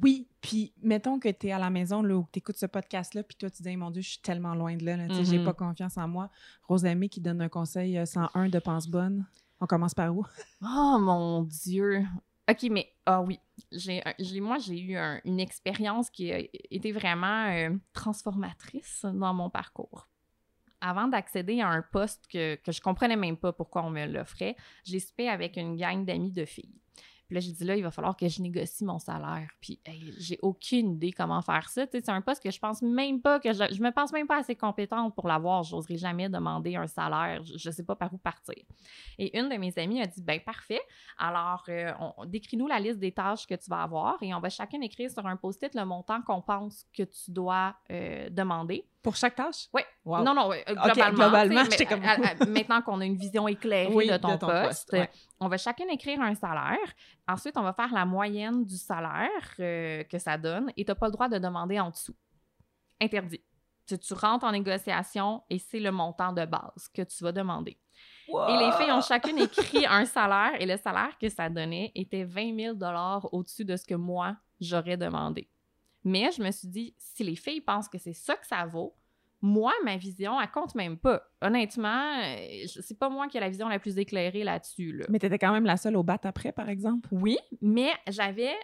Oui, 0.00 0.26
puis 0.40 0.72
mettons 0.82 1.18
que 1.18 1.28
tu 1.28 1.48
es 1.48 1.52
à 1.52 1.58
la 1.58 1.68
maison 1.68 2.02
là, 2.02 2.16
ou 2.16 2.22
que 2.24 2.30
tu 2.32 2.38
écoutes 2.38 2.56
ce 2.56 2.64
podcast-là, 2.66 3.22
puis 3.22 3.36
toi, 3.36 3.50
tu 3.50 3.62
dis, 3.62 3.68
Hey, 3.68 3.76
mon 3.76 3.90
Dieu, 3.90 4.00
je 4.02 4.08
suis 4.10 4.20
tellement 4.22 4.54
loin 4.54 4.74
de 4.76 4.84
là, 4.84 4.96
là, 4.96 5.06
sais, 5.08 5.24
j'ai 5.24 5.44
pas 5.44 5.52
confiance 5.52 5.98
en 5.98 6.08
moi. 6.08 6.30
Rosamé 6.62 7.08
qui 7.10 7.20
donne 7.20 7.42
un 7.42 7.48
conseil 7.50 7.98
euh, 7.98 8.06
101 8.06 8.48
de 8.48 8.58
pense 8.58 8.88
bonne. 8.88 9.26
On 9.60 9.66
commence 9.66 9.94
par 9.94 10.16
où? 10.16 10.24
Oh 10.62 10.98
mon 10.98 11.42
Dieu! 11.42 12.04
OK, 12.50 12.62
mais 12.70 12.88
ah 13.06 13.20
oui, 13.22 13.38
j'ai, 13.70 14.02
j'ai- 14.18 14.40
moi 14.40 14.58
j'ai 14.58 14.80
eu 14.80 14.96
un- 14.96 15.20
une 15.24 15.38
expérience 15.38 16.10
qui 16.10 16.32
a 16.32 16.40
été 16.70 16.90
vraiment 16.90 17.46
euh, 17.50 17.70
transformatrice 17.92 19.04
dans 19.04 19.34
mon 19.34 19.50
parcours. 19.50 20.08
Avant 20.80 21.06
d'accéder 21.06 21.60
à 21.60 21.68
un 21.68 21.82
poste 21.82 22.26
que, 22.26 22.56
que 22.56 22.72
je 22.72 22.80
comprenais 22.80 23.14
même 23.16 23.36
pas 23.36 23.52
pourquoi 23.52 23.84
on 23.84 23.90
me 23.90 24.06
l'offrait, 24.06 24.56
j'ai 24.84 24.98
soupé 24.98 25.28
avec 25.28 25.56
une 25.56 25.76
gang 25.76 26.04
d'amis 26.04 26.32
de 26.32 26.44
filles. 26.44 26.74
Là, 27.32 27.40
j'ai 27.40 27.52
dit 27.52 27.64
là, 27.64 27.76
il 27.76 27.82
va 27.82 27.90
falloir 27.90 28.16
que 28.16 28.28
je 28.28 28.42
négocie 28.42 28.84
mon 28.84 28.98
salaire. 28.98 29.48
Puis 29.60 29.80
j'ai 30.18 30.38
aucune 30.42 30.92
idée 30.92 31.12
comment 31.12 31.40
faire 31.42 31.68
ça. 31.68 31.86
C'est 31.90 32.08
un 32.08 32.20
poste 32.20 32.42
que 32.42 32.50
je 32.50 32.58
pense 32.58 32.82
même 32.82 33.20
pas 33.20 33.40
que 33.40 33.52
je, 33.52 33.82
me 33.82 33.90
pense 33.90 34.12
même 34.12 34.26
pas 34.26 34.38
assez 34.38 34.54
compétente 34.54 35.14
pour 35.14 35.26
l'avoir. 35.26 35.62
J'oserais 35.62 35.96
jamais 35.96 36.28
demander 36.28 36.76
un 36.76 36.86
salaire. 36.86 37.42
Je, 37.44 37.56
je 37.58 37.70
sais 37.70 37.84
pas 37.84 37.96
par 37.96 38.12
où 38.12 38.18
partir. 38.18 38.62
Et 39.18 39.38
une 39.38 39.48
de 39.48 39.56
mes 39.56 39.72
amies 39.78 40.02
a 40.02 40.06
dit 40.06 40.22
ben 40.22 40.40
parfait. 40.40 40.80
Alors, 41.18 41.64
euh, 41.68 41.92
décris-nous 42.26 42.66
la 42.66 42.78
liste 42.78 42.98
des 42.98 43.12
tâches 43.12 43.46
que 43.46 43.54
tu 43.54 43.70
vas 43.70 43.82
avoir 43.82 44.22
et 44.22 44.34
on 44.34 44.40
va 44.40 44.48
chacun 44.48 44.80
écrire 44.80 45.10
sur 45.10 45.26
un 45.26 45.36
post-it 45.36 45.74
le 45.74 45.84
montant 45.84 46.20
qu'on 46.22 46.42
pense 46.42 46.86
que 46.96 47.02
tu 47.02 47.30
dois 47.30 47.74
euh, 47.90 48.28
demander. 48.30 48.86
Pour 49.02 49.16
chaque 49.16 49.34
tâche? 49.34 49.68
Oui. 49.72 49.82
Wow. 50.04 50.22
Non, 50.22 50.32
non, 50.34 50.50
globalement. 50.50 51.10
globalement, 51.12 51.62
mais, 51.78 51.86
comme- 51.86 52.04
à- 52.04 52.12
à- 52.42 52.46
maintenant 52.46 52.82
qu'on 52.82 53.00
a 53.00 53.04
une 53.04 53.16
vision 53.16 53.48
éclairée 53.48 53.92
Oui, 53.92 54.08
de 54.08 54.16
ton, 54.16 54.34
de 54.34 54.36
ton 54.36 54.46
poste, 54.46 54.90
poste, 54.90 54.92
ouais. 54.92 55.10
on 55.40 55.48
va 55.48 55.56
chacun 55.56 55.88
écrire 55.88 56.20
un 56.20 56.34
salaire. 56.34 56.78
Ensuite, 57.26 57.56
on 57.56 57.62
va 57.62 57.72
faire 57.72 57.92
la 57.92 58.04
moyenne 58.04 58.64
du 58.64 58.76
salaire 58.76 59.28
euh, 59.58 60.04
que 60.04 60.18
ça 60.18 60.38
donne 60.38 60.70
et 60.76 60.84
tu 60.84 60.90
n'as 60.90 60.94
pas 60.94 61.06
le 61.06 61.12
droit 61.12 61.28
de 61.28 61.38
demander 61.38 61.80
en 61.80 61.90
dessous. 61.90 62.14
Interdit. 63.00 63.40
Tu, 63.86 63.98
tu 63.98 64.14
rentres 64.14 64.44
en 64.44 64.52
négociation 64.52 65.42
et 65.50 65.58
c'est 65.58 65.80
le 65.80 65.90
montant 65.90 66.32
de 66.32 66.44
base 66.44 66.88
que 66.94 67.02
tu 67.02 67.24
vas 67.24 67.32
demander. 67.32 67.76
Et 68.28 68.56
les 68.56 68.70
filles 68.72 68.92
ont 68.92 69.02
chacune 69.02 69.38
écrit 69.38 69.84
un 69.88 70.04
salaire 70.04 70.52
et 70.60 70.66
le 70.66 70.76
salaire 70.76 71.18
que 71.20 71.28
ça 71.28 71.48
donnait 71.48 71.90
était 71.94 72.22
20 72.24 72.76
000 72.76 72.76
au-dessus 73.32 73.64
de 73.64 73.76
ce 73.76 73.84
que 73.84 73.94
moi, 73.96 74.36
j'aurais 74.60 74.96
demandé. 74.96 75.48
Mais 76.04 76.30
je 76.36 76.42
me 76.42 76.50
suis 76.50 76.68
dit, 76.68 76.94
si 76.98 77.24
les 77.24 77.36
filles 77.36 77.60
pensent 77.60 77.88
que 77.88 77.98
c'est 77.98 78.12
ça 78.12 78.36
que 78.36 78.46
ça 78.46 78.64
vaut, 78.66 78.94
moi, 79.40 79.72
ma 79.84 79.96
vision, 79.96 80.40
elle 80.40 80.50
compte 80.50 80.74
même 80.76 80.96
pas. 80.96 81.20
Honnêtement, 81.40 82.20
euh, 82.22 82.64
c'est 82.66 82.98
pas 82.98 83.08
moi 83.08 83.26
qui 83.26 83.36
ai 83.36 83.40
la 83.40 83.48
vision 83.48 83.68
la 83.68 83.80
plus 83.80 83.98
éclairée 83.98 84.44
là-dessus. 84.44 84.92
Là. 84.92 85.06
Mais 85.08 85.18
tu 85.18 85.26
étais 85.26 85.38
quand 85.38 85.52
même 85.52 85.64
la 85.64 85.76
seule 85.76 85.96
au 85.96 86.04
bat 86.04 86.18
après, 86.22 86.52
par 86.52 86.68
exemple? 86.68 87.08
Oui, 87.10 87.38
mais 87.60 87.90
j'avais 88.08 88.54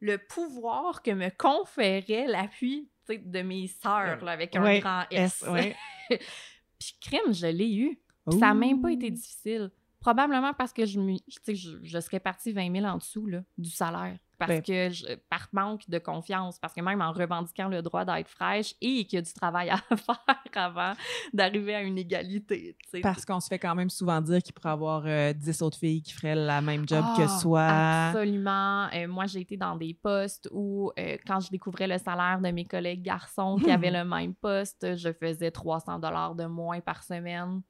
le 0.00 0.18
pouvoir 0.18 1.02
que 1.02 1.10
me 1.10 1.28
conférait 1.30 2.26
l'appui 2.26 2.88
de 3.08 3.42
mes 3.42 3.66
sœurs, 3.66 4.24
là, 4.24 4.32
avec 4.32 4.56
un 4.56 4.62
Ouais, 4.62 4.80
grand 4.80 5.04
S. 5.10 5.44
Ouais. 5.48 5.76
Puis 6.08 6.96
crime, 7.00 7.32
je 7.32 7.46
l'ai 7.46 7.74
eu. 7.74 8.00
Ça 8.30 8.38
n'a 8.38 8.54
même 8.54 8.80
pas 8.80 8.90
été 8.92 9.10
difficile. 9.10 9.70
Probablement 10.06 10.52
parce 10.54 10.72
que 10.72 10.86
je, 10.86 11.00
je, 11.48 11.78
je 11.82 11.98
serais 12.00 12.20
partie 12.20 12.52
20 12.52 12.72
000 12.72 12.86
en 12.86 12.98
dessous 12.98 13.26
là, 13.26 13.40
du 13.58 13.70
salaire. 13.70 14.16
Parce 14.38 14.50
Ben- 14.52 14.62
que, 14.62 14.90
je- 14.90 15.14
par 15.30 15.48
manque 15.52 15.88
de 15.90 15.98
confiance, 15.98 16.60
parce 16.60 16.74
que 16.74 16.80
même 16.80 17.00
en 17.02 17.10
revendiquant 17.10 17.66
le 17.68 17.82
droit 17.82 18.04
d'être 18.04 18.28
fraîche 18.28 18.74
et 18.80 19.04
qu'il 19.04 19.16
y 19.16 19.18
a 19.18 19.22
du 19.22 19.32
travail 19.32 19.68
à 19.70 19.78
faire 19.96 20.22
avant 20.54 20.92
d'arriver 21.32 21.74
à 21.74 21.82
une 21.82 21.98
égalité. 21.98 22.76
Parce 23.02 23.24
qu'on 23.24 23.40
se 23.40 23.48
fait 23.48 23.58
quand 23.58 23.74
même 23.74 23.90
souvent 23.90 24.20
dire 24.20 24.40
qu'il 24.42 24.54
pourrait 24.54 24.70
avoir 24.70 25.02
euh, 25.06 25.32
10 25.32 25.62
autres 25.62 25.78
filles 25.78 26.02
qui 26.02 26.12
feraient 26.12 26.36
la 26.36 26.60
même 26.60 26.86
job 26.86 27.04
que 27.16 27.22
Ah, 27.22 27.38
soi. 27.40 27.62
Absolument. 27.62 28.88
Euh, 28.94 29.08
moi, 29.08 29.26
j'ai 29.26 29.40
été 29.40 29.56
dans 29.56 29.74
des 29.74 29.94
postes 29.94 30.48
où, 30.52 30.92
euh, 31.00 31.16
quand 31.26 31.40
je 31.40 31.50
découvrais 31.50 31.88
le 31.88 31.98
salaire 31.98 32.40
de 32.40 32.50
mes 32.50 32.64
collègues 32.64 33.02
garçons 33.02 33.56
qui 33.56 33.70
avaient 33.72 33.90
le 33.90 34.04
même 34.04 34.34
poste, 34.34 34.94
je 34.96 35.12
faisais 35.12 35.50
300 35.50 35.98
dollars 35.98 36.36
de 36.36 36.44
moins 36.44 36.78
par 36.80 37.02
semaine. 37.02 37.60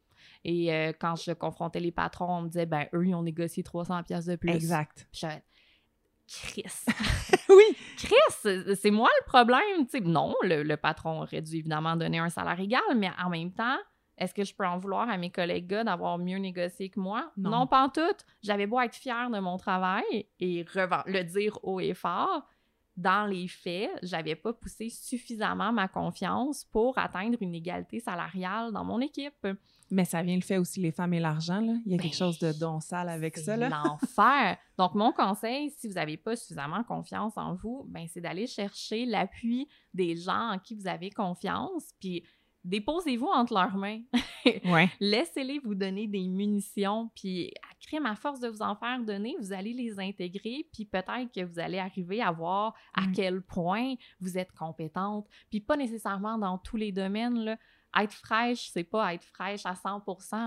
Et 0.48 0.72
euh, 0.72 0.92
quand 0.96 1.16
je 1.16 1.32
confrontais 1.32 1.80
les 1.80 1.90
patrons, 1.90 2.38
on 2.38 2.42
me 2.42 2.48
disait, 2.48 2.66
ben 2.66 2.86
eux, 2.94 3.04
ils 3.04 3.16
ont 3.16 3.22
négocié 3.24 3.64
300 3.64 4.04
pièces 4.04 4.26
de 4.26 4.36
plus. 4.36 4.50
Exact. 4.50 5.08
Puis 5.10 5.26
Chris, 6.28 6.62
Oui. 7.48 7.76
Chris, 7.96 8.76
c'est 8.76 8.90
moi 8.92 9.08
le 9.20 9.26
problème. 9.26 9.86
Tu 9.86 9.98
sais, 9.98 10.00
non, 10.00 10.36
le, 10.42 10.62
le 10.62 10.76
patron 10.76 11.22
aurait 11.22 11.42
dû 11.42 11.56
évidemment 11.56 11.96
donner 11.96 12.18
un 12.20 12.28
salaire 12.30 12.60
égal, 12.60 12.80
mais 12.94 13.10
en 13.20 13.28
même 13.28 13.52
temps, 13.52 13.76
est-ce 14.18 14.34
que 14.34 14.44
je 14.44 14.54
peux 14.54 14.64
en 14.66 14.78
vouloir 14.78 15.08
à 15.10 15.16
mes 15.18 15.30
collègues 15.30 15.66
gars 15.66 15.82
d'avoir 15.82 16.16
mieux 16.16 16.38
négocié 16.38 16.90
que 16.90 17.00
moi? 17.00 17.32
Non. 17.36 17.66
pas 17.66 17.82
en 17.84 17.88
tout. 17.88 18.00
J'avais 18.42 18.68
beau 18.68 18.80
être 18.80 18.94
fière 18.94 19.30
de 19.30 19.40
mon 19.40 19.56
travail 19.56 20.26
et 20.38 20.64
le 21.06 21.22
dire 21.22 21.58
haut 21.64 21.80
et 21.80 21.92
fort. 21.94 22.46
Dans 22.96 23.26
les 23.26 23.46
faits, 23.46 23.90
j'avais 24.02 24.36
pas 24.36 24.52
poussé 24.54 24.88
suffisamment 24.90 25.70
ma 25.72 25.86
confiance 25.86 26.64
pour 26.64 26.96
atteindre 26.98 27.36
une 27.42 27.54
égalité 27.54 28.00
salariale 28.00 28.72
dans 28.72 28.84
mon 28.84 29.00
équipe. 29.00 29.46
Mais 29.90 30.04
ça 30.04 30.22
vient 30.22 30.34
le 30.34 30.42
fait 30.42 30.58
aussi 30.58 30.80
les 30.80 30.90
femmes 30.92 31.14
et 31.14 31.20
l'argent. 31.20 31.60
là. 31.60 31.74
Il 31.86 31.92
y 31.92 31.94
a 31.94 31.98
quelque 31.98 32.12
Ben, 32.12 32.18
chose 32.18 32.38
de 32.38 32.52
don 32.52 32.80
sale 32.80 33.08
avec 33.08 33.36
C'est 33.36 33.44
ça. 33.44 33.56
Là. 33.56 33.68
l'enfer. 33.68 34.56
Donc, 34.78 34.94
mon 34.94 35.12
conseil, 35.12 35.70
si 35.78 35.86
vous 35.88 35.94
n'avez 35.94 36.16
pas 36.16 36.34
suffisamment 36.36 36.82
confiance 36.84 37.34
en 37.36 37.54
vous, 37.54 37.84
ben, 37.88 38.06
c'est 38.12 38.20
d'aller 38.20 38.46
chercher 38.46 39.06
l'appui 39.06 39.68
des 39.94 40.16
gens 40.16 40.54
en 40.54 40.58
qui 40.58 40.74
vous 40.74 40.86
avez 40.88 41.10
confiance, 41.10 41.92
puis 42.00 42.24
déposez-vous 42.64 43.28
entre 43.28 43.54
leurs 43.54 43.76
mains. 43.76 44.00
Ouais. 44.64 44.88
Laissez-les 45.00 45.58
vous 45.58 45.74
donner 45.74 46.06
des 46.06 46.28
munitions, 46.28 47.10
puis 47.16 47.50
à 47.68 47.74
crime, 47.84 48.06
à 48.06 48.14
force 48.14 48.38
de 48.38 48.46
vous 48.46 48.62
en 48.62 48.76
faire 48.76 49.00
donner, 49.00 49.34
vous 49.40 49.52
allez 49.52 49.72
les 49.72 49.98
intégrer, 49.98 50.68
puis 50.72 50.84
peut-être 50.84 51.32
que 51.34 51.44
vous 51.44 51.58
allez 51.58 51.78
arriver 51.78 52.22
à 52.22 52.30
voir 52.30 52.72
à 52.94 53.02
Mm. 53.08 53.12
quel 53.12 53.42
point 53.42 53.94
vous 54.20 54.38
êtes 54.38 54.52
compétente, 54.52 55.26
puis 55.50 55.58
pas 55.60 55.76
nécessairement 55.76 56.38
dans 56.38 56.58
tous 56.58 56.76
les 56.76 56.92
domaines, 56.92 57.38
là. 57.40 57.56
Être 57.98 58.12
fraîche, 58.12 58.70
c'est 58.72 58.84
pas 58.84 59.14
être 59.14 59.24
fraîche 59.24 59.64
à 59.64 59.74
100 59.74 60.02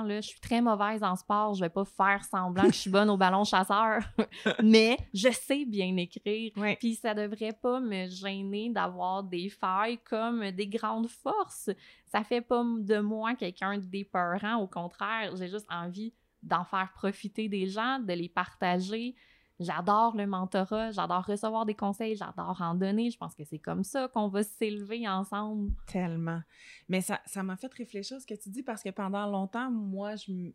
là. 0.06 0.22
Je 0.22 0.28
suis 0.28 0.40
très 0.40 0.62
mauvaise 0.62 1.02
en 1.04 1.16
sport, 1.16 1.54
je 1.56 1.62
vais 1.62 1.70
pas 1.70 1.86
faire 1.86 2.24
semblant 2.24 2.64
que 2.64 2.72
je 2.74 2.78
suis 2.80 2.90
bonne 2.92 3.10
au 3.10 3.18
ballon 3.18 3.44
chasseur, 3.44 4.02
mais 4.64 4.98
je 5.14 5.30
sais 5.32 5.66
bien 5.66 5.96
écrire, 5.98 6.52
Ouais. 6.58 6.76
puis 6.80 6.96
ça 6.96 7.14
devrait 7.14 7.58
pas 7.60 7.80
me 7.80 8.08
gêner 8.08 8.70
d'avoir 8.70 9.24
des 9.24 9.50
failles 9.50 9.98
comme 10.10 10.52
des 10.52 10.68
grandes 10.68 11.08
forces. 11.10 11.70
Ça 12.06 12.24
fait 12.24 12.42
pas 12.42 12.64
de 12.64 13.00
moi 13.00 13.36
quelqu'un 13.36 13.78
d'épeurant. 13.78 14.58
Au 14.58 14.68
contraire, 14.68 15.36
j'ai 15.36 15.48
juste 15.48 15.68
envie 15.70 16.14
d'en 16.44 16.64
faire 16.64 16.92
profiter 16.94 17.50
des 17.50 17.68
gens, 17.68 18.00
de 18.00 18.14
les 18.14 18.30
partager. 18.30 19.16
J'adore 19.60 20.16
le 20.16 20.26
mentorat, 20.26 20.92
j'adore 20.92 21.26
recevoir 21.26 21.66
des 21.66 21.76
conseils, 21.76 22.16
j'adore 22.16 22.58
en 22.62 22.76
donner. 22.76 23.12
Je 23.12 23.18
pense 23.18 23.36
que 23.36 23.44
c'est 23.44 23.60
comme 23.60 23.84
ça 23.84 24.08
qu'on 24.08 24.30
va 24.30 24.44
s'élever 24.44 25.08
ensemble. 25.08 25.72
Tellement. 25.86 26.42
Mais 26.88 27.02
ça 27.02 27.20
ça 27.26 27.44
m'a 27.44 27.58
fait 27.58 27.74
réfléchir 27.74 28.18
à 28.18 28.20
ce 28.22 28.26
que 28.26 28.36
tu 28.36 28.50
dis 28.50 28.64
parce 28.64 28.82
que 28.82 28.90
pendant 28.90 29.26
longtemps, 29.28 29.70
moi, 29.70 30.16
je, 30.16 30.52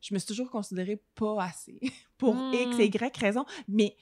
je 0.00 0.14
me 0.14 0.18
suis 0.18 0.28
toujours 0.28 0.50
considérée 0.50 1.02
pas 1.14 1.42
assez 1.42 1.80
pour. 2.18 2.36
X 2.52 2.78
et 2.78 2.86
Y 2.86 3.16
raison. 3.16 3.44
Mais 3.66 3.96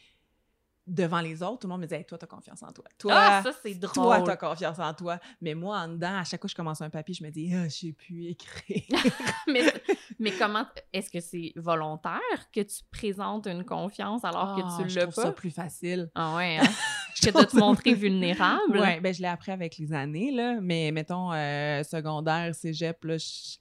devant 0.92 1.20
les 1.20 1.42
autres, 1.42 1.60
tout 1.60 1.66
le 1.66 1.72
monde 1.72 1.80
me 1.80 1.86
disait 1.86 1.98
Hey, 2.00 2.04
Toi, 2.04 2.18
t'as 2.18 2.26
confiance 2.26 2.62
en 2.62 2.70
toi. 2.72 2.84
Toi, 2.98 3.12
ah, 3.16 3.42
ça, 3.42 3.50
c'est 3.62 3.74
drôle. 3.74 3.94
toi, 3.94 4.22
t'as 4.22 4.36
confiance 4.36 4.78
en 4.78 4.92
toi. 4.94 5.18
Mais 5.40 5.54
moi, 5.54 5.78
en 5.78 5.88
dedans, 5.88 6.18
à 6.18 6.24
chaque 6.24 6.40
fois 6.40 6.48
que 6.48 6.52
je 6.52 6.56
commence 6.56 6.80
un 6.82 6.90
papier, 6.90 7.14
je 7.14 7.24
me 7.24 7.30
dis 7.30 7.52
Ah, 7.54 7.68
j'ai 7.68 7.92
pu 7.92 8.26
écrire. 8.26 8.82
mais, 9.48 9.72
mais 10.18 10.32
comment 10.32 10.66
est-ce 10.92 11.10
que 11.10 11.20
c'est 11.20 11.52
volontaire 11.56 12.20
que 12.54 12.60
tu 12.60 12.82
présentes 12.90 13.46
une 13.46 13.64
confiance 13.64 14.24
alors 14.24 14.54
Ah, 14.56 14.60
que 14.76 14.82
tu 14.82 14.88
je 14.88 14.94
l'as 14.96 15.02
trouve 15.06 15.14
ça 15.14 15.22
pas? 15.24 15.32
plus 15.32 15.50
facile. 15.50 16.10
Ah 16.14 16.36
ouais, 16.36 16.58
hein? 16.58 16.68
que 17.22 17.30
de 17.30 17.44
te 17.44 17.56
montrer 17.56 17.94
vulnérable. 17.94 18.78
Ouais, 18.78 19.00
ben 19.00 19.14
je 19.14 19.20
l'ai 19.22 19.28
appris 19.28 19.52
avec 19.52 19.78
les 19.78 19.92
années, 19.92 20.30
là. 20.32 20.58
Mais 20.60 20.90
mettons, 20.92 21.32
euh, 21.32 21.82
secondaire, 21.84 22.54
cégep, 22.54 23.04
là, 23.04 23.16
je- 23.18 23.58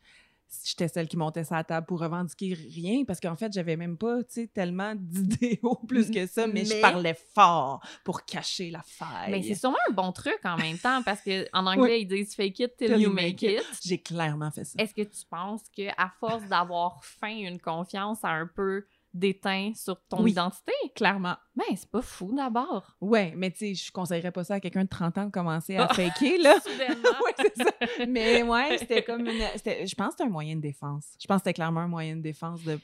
j'étais 0.63 0.87
celle 0.87 1.07
qui 1.07 1.17
montait 1.17 1.43
sa 1.43 1.63
table 1.63 1.85
pour 1.85 1.99
revendiquer 1.99 2.53
rien 2.53 3.03
parce 3.05 3.19
qu'en 3.19 3.35
fait, 3.35 3.51
j'avais 3.53 3.77
même 3.77 3.97
pas, 3.97 4.19
tellement 4.53 4.93
d'idéaux 4.97 5.79
plus 5.87 6.09
que 6.11 6.25
ça, 6.27 6.47
mais, 6.47 6.65
je 6.65 6.79
parlais 6.81 7.17
fort 7.33 7.81
pour 8.03 8.25
cacher 8.25 8.69
la 8.71 8.81
faille. 8.81 9.31
Mais 9.31 9.43
c'est 9.43 9.55
sûrement 9.55 9.77
un 9.89 9.93
bon 9.93 10.11
truc 10.11 10.39
en 10.43 10.57
même 10.57 10.77
temps 10.77 11.01
parce 11.03 11.21
qu'en 11.21 11.65
anglais, 11.65 12.01
ils 12.01 12.07
disent 12.07 12.35
fake 12.35 12.59
it 12.59 12.77
till, 12.77 12.97
you 12.99 13.11
make 13.11 13.41
it. 13.41 13.63
J'ai 13.83 13.99
clairement 13.99 14.51
fait 14.51 14.65
ça. 14.65 14.81
Est-ce 14.81 14.93
que 14.93 15.01
tu 15.01 15.25
penses 15.29 15.63
que 15.75 15.89
à 15.97 16.11
force 16.19 16.43
d'avoir 16.47 17.03
faim 17.03 17.37
une 17.39 17.59
confiance 17.59 18.23
a 18.23 18.29
un 18.29 18.47
peu 18.47 18.85
déteint 19.13 19.73
sur 19.75 20.01
ton 20.07 20.23
Oui. 20.23 20.31
identité? 20.31 20.71
Clairement. 20.95 21.35
Ben, 21.55 21.65
c'est 21.75 21.89
pas 21.89 22.01
fou 22.01 22.33
d'abord. 22.35 22.95
Ouais, 23.01 23.33
mais 23.35 23.51
tu 23.51 23.57
sais, 23.57 23.73
je 23.75 23.91
conseillerais 23.91 24.31
pas 24.31 24.43
ça 24.43 24.55
à 24.55 24.59
quelqu'un 24.59 24.83
de 24.83 24.89
30 24.89 25.17
ans 25.17 25.25
de 25.25 25.31
commencer 25.31 25.75
à 25.77 25.87
faker, 25.87 26.37
là. 26.41 26.55
Soudainement. 26.65 27.09
ouais, 27.25 27.33
c'est 27.39 27.63
ça. 27.63 28.05
Mais 28.07 28.43
ouais, 28.43 28.77
c'était 28.79 29.03
comme 29.03 29.25
une. 29.27 29.41
c'était- 29.55 29.85
Je 29.85 29.95
pense 29.95 30.07
que 30.07 30.11
c'était 30.13 30.23
un 30.23 30.31
moyen 30.31 30.55
de 30.55 30.61
défense. 30.61 31.05
Je 31.21 31.27
pense 31.27 31.37
que 31.37 31.41
c'était 31.43 31.53
clairement 31.53 31.81
un 31.81 31.87
moyen 31.87 32.15
de 32.15 32.21
défense. 32.21 32.63
De... 32.63 32.79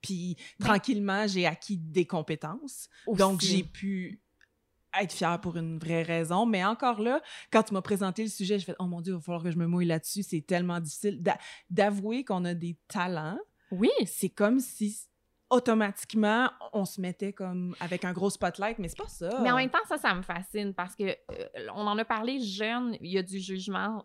Puis 0.00 0.36
tranquillement, 0.60 1.26
j'ai 1.26 1.46
acquis 1.46 1.76
des 1.78 2.06
compétences. 2.06 2.88
Donc, 3.06 3.40
j'ai 3.40 3.62
pu 3.64 4.20
être 5.00 5.12
fière 5.12 5.40
pour 5.40 5.56
une 5.56 5.78
vraie 5.78 6.02
raison. 6.02 6.44
Mais 6.44 6.64
encore 6.64 7.00
là, 7.00 7.20
quand 7.50 7.62
tu 7.62 7.72
m'as 7.72 7.82
présenté 7.82 8.22
le 8.24 8.28
sujet, 8.28 8.58
j'ai 8.58 8.64
fait 8.66 8.76
Oh 8.78 8.84
mon 8.86 9.00
Dieu, 9.00 9.12
il 9.14 9.16
va 9.16 9.22
falloir 9.22 9.42
que 9.42 9.50
je 9.50 9.56
me 9.56 9.66
mouille 9.66 9.86
là-dessus. 9.86 10.22
C'est 10.22 10.42
tellement 10.42 10.80
difficile 10.80 11.22
D'a- 11.22 11.38
d'avouer 11.70 12.24
qu'on 12.24 12.44
a 12.44 12.52
des 12.54 12.76
talents. 12.88 13.38
Oui, 13.70 13.90
C'est 14.06 14.28
comme 14.28 14.60
si 14.60 14.98
automatiquement 15.52 16.50
on 16.72 16.84
se 16.84 17.00
mettait 17.00 17.32
comme 17.32 17.76
avec 17.80 18.04
un 18.04 18.12
gros 18.12 18.30
spotlight, 18.30 18.78
mais 18.78 18.88
c'est 18.88 18.96
pas 18.98 19.06
ça. 19.08 19.40
mais 19.42 19.50
en 19.50 19.56
même 19.56 19.70
temps, 19.70 19.78
ça, 19.86 19.98
ça 19.98 20.14
me 20.14 20.22
fascine 20.22 20.72
parce 20.74 20.96
que 20.96 21.04
euh, 21.04 21.68
on 21.74 21.86
en 21.86 21.96
a 21.98 22.04
parlé 22.04 22.40
jeune, 22.40 22.96
il 23.00 23.10
y 23.12 23.18
a 23.18 23.22
du 23.22 23.38
jugement. 23.38 24.02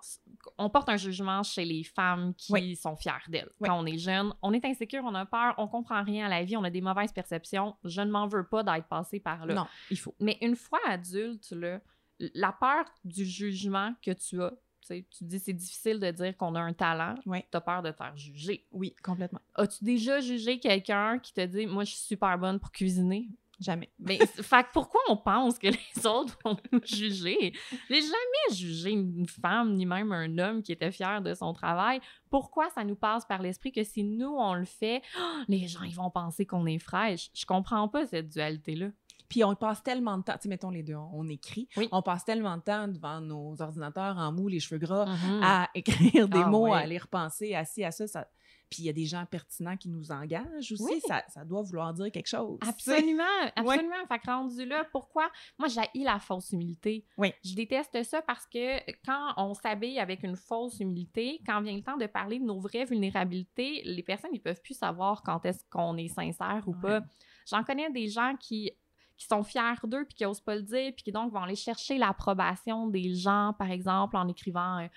On 0.58 0.70
porte 0.70 0.90
un 0.90 0.98
jugement 0.98 1.44
chez 1.44 1.66
les 1.66 1.84
femmes 1.84 2.34
qui 2.36 2.52
Oui. 2.52 2.76
sont 2.76 2.96
fières 2.96 3.26
d'elles. 3.30 3.50
Oui. 3.60 3.70
Quand 3.70 3.80
on 3.80 3.86
est 3.86 3.98
jeune, 3.98 4.34
on 4.42 4.54
est 4.54 4.66
insécure, 4.66 5.04
on 5.06 5.16
a 5.16 5.26
peur, 5.26 5.56
on 5.58 5.68
comprend 5.68 6.04
rien 6.04 6.26
à 6.26 6.30
la 6.30 6.44
vie, 6.44 6.58
on 6.58 6.64
a 6.64 6.70
des 6.70 6.82
mauvaises 6.82 7.12
perceptions. 7.14 7.76
Je 7.84 8.02
ne 8.02 8.12
m'en 8.12 8.28
veux 8.28 8.46
pas 8.46 8.64
d'être 8.64 8.88
passée 8.88 9.20
par 9.20 9.46
là. 9.46 9.54
Non, 9.54 9.68
il 9.90 9.98
faut. 9.98 10.14
Mais 10.20 10.38
une 10.42 10.56
fois 10.56 10.80
adulte, 10.88 11.52
là, 11.52 11.80
la 12.20 12.52
peur 12.52 12.84
du 13.06 13.26
jugement 13.26 13.94
que 14.02 14.12
tu 14.12 14.42
as, 14.44 14.52
tu 14.88 15.24
dis 15.24 15.40
c'est 15.40 15.54
difficile 15.54 16.00
de 16.00 16.12
dire 16.12 16.36
qu'on 16.38 16.56
a 16.56 16.60
un 16.62 16.74
talent, 16.74 17.16
Oui. 17.26 17.40
tu 17.52 17.58
as 17.58 17.62
peur 17.62 17.82
de 17.82 17.92
te 17.92 17.96
faire 17.98 18.16
juger. 18.18 18.66
Oui, 18.72 18.96
complètement. 19.04 19.42
As-tu 19.56 19.84
déjà 19.84 20.20
jugé 20.20 20.60
quelqu'un 20.60 21.20
qui 21.20 21.34
te 21.34 21.46
dit 21.46 21.66
Moi, 21.68 21.84
je 21.84 21.92
suis 21.92 22.00
super 22.06 22.38
bonne 22.38 22.60
pour 22.60 22.72
cuisiner? 22.72 23.28
Jamais. 23.60 23.90
Mais, 24.00 24.20
fait 24.20 24.64
que 24.64 24.72
pourquoi 24.72 25.02
on 25.10 25.18
pense 25.18 25.58
que 25.58 25.68
les 25.98 26.06
autres 26.06 26.38
vont 26.46 26.58
nous 26.72 26.82
juger? 26.84 27.54
J'ai 27.90 28.02
jamais 28.02 28.56
jugé 28.56 28.92
une 28.92 29.28
femme 29.28 29.74
ni 29.74 29.86
même 29.86 30.12
un 30.12 30.38
homme 30.38 30.62
qui 30.62 30.72
était 30.72 30.92
fier 30.92 31.22
de 31.22 31.34
son 31.34 31.54
travail. 31.54 32.00
Pourquoi 32.30 32.70
ça 32.70 32.84
nous 32.84 32.96
passe 32.96 33.26
par 33.26 33.42
l'esprit 33.42 33.72
que 33.72 33.84
si 33.84 34.04
nous, 34.04 34.36
on 34.38 34.54
le 34.54 34.66
fait, 34.66 35.02
les 35.48 35.68
gens, 35.68 35.82
ils 35.84 35.96
vont 35.96 36.12
penser 36.12 36.46
qu'on 36.46 36.66
est 36.68 36.78
fraîche? 36.78 37.30
Je 37.34 37.46
comprends 37.46 37.88
pas 37.88 38.06
cette 38.06 38.30
dualité-là. 38.30 38.90
Puis 39.30 39.44
on 39.44 39.56
passe 39.56 39.84
tellement 39.84 40.18
de 40.18 40.24
temps, 40.24 40.34
tu 40.34 40.44
sais, 40.44 40.50
mettons 40.50 40.70
les 40.70 40.84
deux, 40.84 40.96
on, 40.96 41.10
on 41.14 41.28
écrit, 41.28 41.68
Oui. 41.76 41.90
on 41.92 42.02
passe 42.02 42.24
tellement 42.24 42.56
de 42.58 42.62
temps 42.62 42.88
devant 42.88 43.20
nos 43.20 43.62
ordinateurs 43.62 44.18
en 44.18 44.32
mou, 44.32 44.48
les 44.48 44.60
cheveux 44.60 44.80
gras, 44.80 45.06
Mhm. 45.06 45.42
à 45.44 45.70
écrire 45.76 46.28
des 46.30 46.40
Ah, 46.44 46.48
mots, 46.48 46.68
ouais. 46.70 46.80
à 46.80 46.86
les 46.86 46.98
repenser, 46.98 47.54
assis 47.56 47.84
à 47.84 47.92
ça. 47.92 48.08
ça... 48.08 48.28
Puis 48.70 48.84
il 48.84 48.86
y 48.86 48.90
a 48.90 48.94
des 48.94 49.06
gens 49.06 49.26
pertinents 49.26 49.78
qui 49.78 49.88
nous 49.88 50.12
engagent 50.12 50.74
aussi, 50.74 50.84
Oui. 50.84 51.00
ça, 51.08 51.24
ça 51.30 51.46
doit 51.46 51.62
vouloir 51.62 51.94
dire 51.94 52.12
quelque 52.12 52.28
chose. 52.28 52.60
Absolument, 52.68 53.24
absolument. 53.56 53.96
Fait 54.10 54.20
que 54.20 54.26
rendu 54.30 54.66
là, 54.66 54.86
pourquoi? 54.92 55.30
Moi, 55.58 55.70
j'ai 55.70 56.04
la 56.04 56.20
fausse 56.20 56.52
humilité. 56.52 57.06
Oui. 57.18 57.32
Je 57.46 57.56
déteste 57.56 58.04
ça 58.04 58.22
parce 58.22 58.46
que 58.46 58.78
quand 59.06 59.34
on 59.38 59.54
s'habille 59.54 60.00
avec 60.00 60.22
une 60.24 60.36
fausse 60.36 60.82
humilité, 60.82 61.40
quand 61.46 61.62
vient 61.62 61.76
le 61.78 61.82
temps 61.84 61.96
de 61.96 62.08
parler 62.08 62.40
de 62.40 62.44
nos 62.44 62.60
vraies 62.60 62.84
vulnérabilités, 62.86 63.84
les 63.86 64.04
personnes, 64.04 64.32
ils 64.34 64.42
peuvent 64.42 64.62
plus 64.62 64.78
savoir 64.78 65.24
quand 65.24 65.46
est-ce 65.46 65.64
qu'on 65.70 65.96
est 65.98 66.10
sincère 66.10 66.64
ou 66.68 66.74
pas. 66.74 67.02
J'en 67.50 67.64
connais 67.64 67.90
des 67.92 68.10
gens 68.10 68.36
qui 68.38 68.72
qui 69.18 69.26
sont 69.28 69.44
fiers 69.44 69.62
d'eux 69.84 70.06
puis 70.06 70.16
qui 70.16 70.26
osent 70.26 70.42
pas 70.42 70.56
le 70.56 70.62
dire 70.62 70.92
puis 70.96 71.04
qui 71.04 71.12
donc 71.12 71.32
vont 71.34 71.42
aller 71.42 71.56
chercher 71.56 71.98
l'approbation 71.98 72.88
des 72.88 73.14
gens 73.16 73.54
par 73.58 73.72
exemple 73.72 74.16
en 74.18 74.28
écrivant 74.28 74.80
euh, 74.80 74.88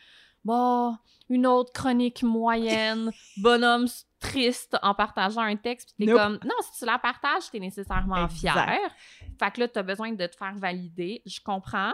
bon 0.45 0.97
une 1.29 1.47
autre 1.47 1.73
chronique 1.73 2.23
moyenne 2.23 3.11
bonhomme 3.39 3.87
triste 4.19 4.77
en 4.83 4.95
partageant 4.95 5.43
un 5.43 5.57
texte 5.57 5.95
puis 5.97 6.07
t'es 6.07 6.13
Nope. 6.13 6.21
comme 6.21 6.39
non 6.45 6.55
si 6.63 6.79
tu 6.79 6.85
la 6.85 6.99
partages 6.99 7.51
t'es 7.51 7.59
nécessairement 7.61 8.29
fier 8.29 8.55
fait 9.39 9.51
que 9.51 9.61
là 9.61 9.69
t'as 9.69 9.83
besoin 9.83 10.13
de 10.13 10.27
te 10.27 10.37
faire 10.37 10.55
valider 10.57 11.23
je 11.27 11.41
comprends 11.41 11.93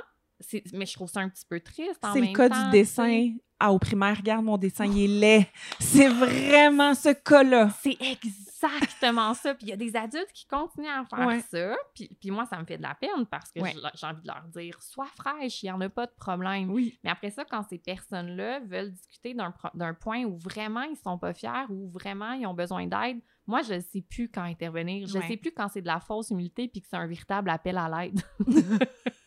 mais 0.74 0.84
je 0.84 0.92
trouve 0.94 1.08
ça 1.08 1.20
un 1.20 1.28
petit 1.30 1.46
peu 1.48 1.60
triste 1.60 1.98
C'est 2.12 2.20
le 2.20 2.34
cas 2.34 2.48
temps, 2.50 2.64
du 2.66 2.70
dessin. 2.70 3.30
Ah, 3.58 3.72
au 3.72 3.78
primaire, 3.78 4.16
regarde, 4.16 4.44
mon 4.44 4.58
dessin, 4.58 4.84
il 4.84 5.04
est 5.04 5.20
laid. 5.20 5.46
C'est 5.80 6.08
vraiment 6.08 6.94
ce 6.94 7.08
cas-là. 7.14 7.70
C'est 7.80 7.96
exactement 8.00 9.32
ça. 9.34 9.54
Puis 9.54 9.66
il 9.66 9.70
y 9.70 9.72
a 9.72 9.76
des 9.76 9.96
adultes 9.96 10.30
qui 10.34 10.46
continuent 10.46 10.88
à 10.88 11.04
faire 11.06 11.26
Ouais. 11.26 11.40
ça. 11.40 11.74
Puis, 11.94 12.10
puis 12.20 12.30
moi, 12.30 12.44
ça 12.46 12.58
me 12.58 12.64
fait 12.66 12.76
de 12.76 12.82
la 12.82 12.94
peine 12.94 13.24
parce 13.30 13.50
que 13.52 13.60
Ouais. 13.60 13.74
j'ai 13.94 14.06
envie 14.06 14.20
de 14.22 14.26
leur 14.26 14.42
dire 14.54 14.80
sois 14.82 15.08
fraîche, 15.16 15.62
il 15.62 15.66
n'y 15.66 15.72
en 15.72 15.80
a 15.80 15.88
pas 15.88 16.06
de 16.06 16.12
problème. 16.18 16.70
Oui. 16.70 16.98
Mais 17.02 17.10
après 17.10 17.30
ça, 17.30 17.44
quand 17.44 17.62
ces 17.68 17.78
personnes-là 17.78 18.60
veulent 18.60 18.92
discuter 18.92 19.34
d'un 19.74 19.94
point 19.94 20.24
où 20.24 20.36
vraiment 20.36 20.82
ils 20.82 20.96
sont 20.96 21.18
pas 21.18 21.32
fiers, 21.32 21.66
ou 21.70 21.88
vraiment 21.90 22.32
ils 22.32 22.46
ont 22.46 22.54
besoin 22.54 22.86
d'aide, 22.86 23.20
moi, 23.46 23.62
je 23.62 23.74
ne 23.74 23.80
sais 23.80 24.02
plus 24.02 24.28
quand 24.28 24.42
intervenir. 24.42 25.06
Je 25.06 25.16
ne 25.16 25.22
Ouais. 25.22 25.28
sais 25.28 25.36
plus 25.36 25.52
quand 25.52 25.68
c'est 25.68 25.80
de 25.82 25.86
la 25.86 26.00
fausse 26.00 26.30
humilité 26.30 26.68
puis 26.68 26.80
que 26.80 26.88
c'est 26.88 26.96
un 26.96 27.06
véritable 27.06 27.48
appel 27.50 27.76
à 27.78 27.88
l'aide. 27.88 28.20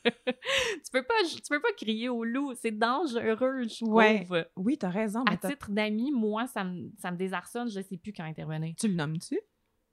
tu 0.06 0.92
peux 0.92 1.04
pas 1.04 1.14
tu 1.28 1.42
peux 1.50 1.62
pas 1.62 1.72
crier 1.78 2.10
au 2.10 2.24
loup. 2.24 2.54
C'est 2.56 2.72
dangereux, 2.78 3.64
je 3.68 3.84
trouve. 3.84 3.94
Ouais. 3.94 4.28
Oui, 4.56 4.78
t'as 4.78 4.90
raison. 4.90 5.24
À 5.24 5.32
Mais 5.32 5.50
titre 5.50 5.72
d'ami, 5.72 6.12
moi, 6.12 6.48
ça 6.48 6.64
me, 6.64 6.90
ça 6.98 7.12
me 7.12 7.18
désarçonne. 7.18 7.70
Je 7.70 7.82
sais 7.82 7.98
plus 7.98 8.14
quand 8.14 8.24
intervenir. 8.24 8.74
Tu 8.80 8.88
le 8.88 8.96
nommes-tu? 8.96 9.40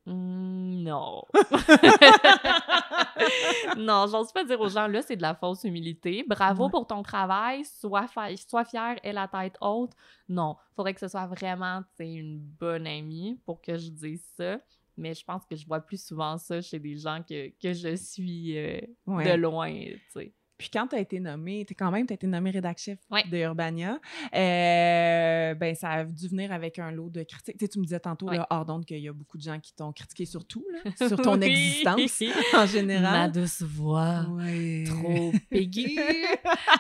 Hmm, 0.07 0.83
non. 0.85 1.23
non, 3.77 4.07
j'ose 4.07 4.33
pas 4.33 4.45
dire 4.45 4.61
aux 4.61 4.69
gens, 4.69 4.87
là, 4.87 5.03
c'est 5.03 5.17
de 5.17 5.23
la 5.23 5.35
fausse 5.35 5.65
humilité. 5.65 6.25
Bravo 6.27 6.65
Ouais. 6.67 6.71
pour 6.71 6.87
ton 6.87 7.03
travail, 7.03 7.65
sois, 7.65 8.07
sois 8.49 8.65
fier 8.65 8.97
et 9.03 9.13
la 9.13 9.29
tête 9.29 9.57
haute. 9.61 9.93
Non, 10.29 10.57
faudrait 10.75 10.95
que 10.95 11.01
ce 11.01 11.09
soit 11.09 11.27
vraiment, 11.27 11.83
une 11.99 12.39
bonne 12.39 12.87
amie 12.87 13.39
pour 13.45 13.61
que 13.61 13.77
je 13.77 13.91
dise 13.91 14.25
ça. 14.37 14.59
Mais 14.97 15.13
je 15.13 15.25
pense 15.25 15.45
que 15.45 15.57
je 15.57 15.67
vois 15.67 15.81
plus 15.81 16.03
souvent 16.03 16.39
ça 16.39 16.63
chez 16.63 16.79
des 16.79 16.97
gens 16.97 17.21
que, 17.29 17.49
que 17.61 17.75
je 17.75 17.95
suis 17.97 18.57
euh, 18.57 18.81
Ouais. 19.07 19.31
de 19.31 19.37
loin, 19.37 19.71
tu 19.71 20.01
sais. 20.11 20.33
Puis 20.59 20.71
quand 20.73 20.87
tu 20.87 20.97
as 20.97 21.01
été 21.01 21.21
nommé, 21.21 21.65
t'es 21.67 21.75
quand 21.75 21.91
même, 21.91 22.07
tu 22.07 22.15
été 22.15 22.27
nommé 22.27 22.51
rédac-chef 22.51 22.99
Ouais. 23.11 23.25
de 23.31 23.37
Urbania, 23.39 23.99
euh, 24.35 25.55
ben 25.55 25.75
ça 25.75 25.91
a 25.91 26.05
dû 26.05 26.29
venir 26.29 26.53
avec 26.53 26.79
un 26.79 26.91
lot 26.91 27.11
de 27.11 27.23
critiques. 27.23 27.59
Tu, 27.59 27.69
tu 27.69 27.79
me 27.79 27.85
disais 27.85 28.01
tantôt, 28.01 28.29
Ouais. 28.29 28.37
là, 28.39 28.47
hors 28.51 28.65
d'onde, 28.65 28.85
qu'il 28.85 28.99
y 28.99 29.09
a 29.09 29.13
beaucoup 29.13 29.37
de 29.37 29.43
gens 29.43 29.59
qui 29.61 29.75
t'ont 29.75 29.93
critiqué 29.93 30.25
sur 30.25 30.47
tout, 30.47 30.65
là, 30.73 30.79
sur 31.09 31.21
ton 31.21 31.39
Oui. 31.41 31.47
existence 31.47 32.23
en 32.55 32.59
Ma 32.59 32.67
général. 32.67 33.33
douce 33.33 33.63
voix. 33.63 34.25
Ouais. 34.31 34.85
trop 34.87 35.33
aiguë. 35.51 35.97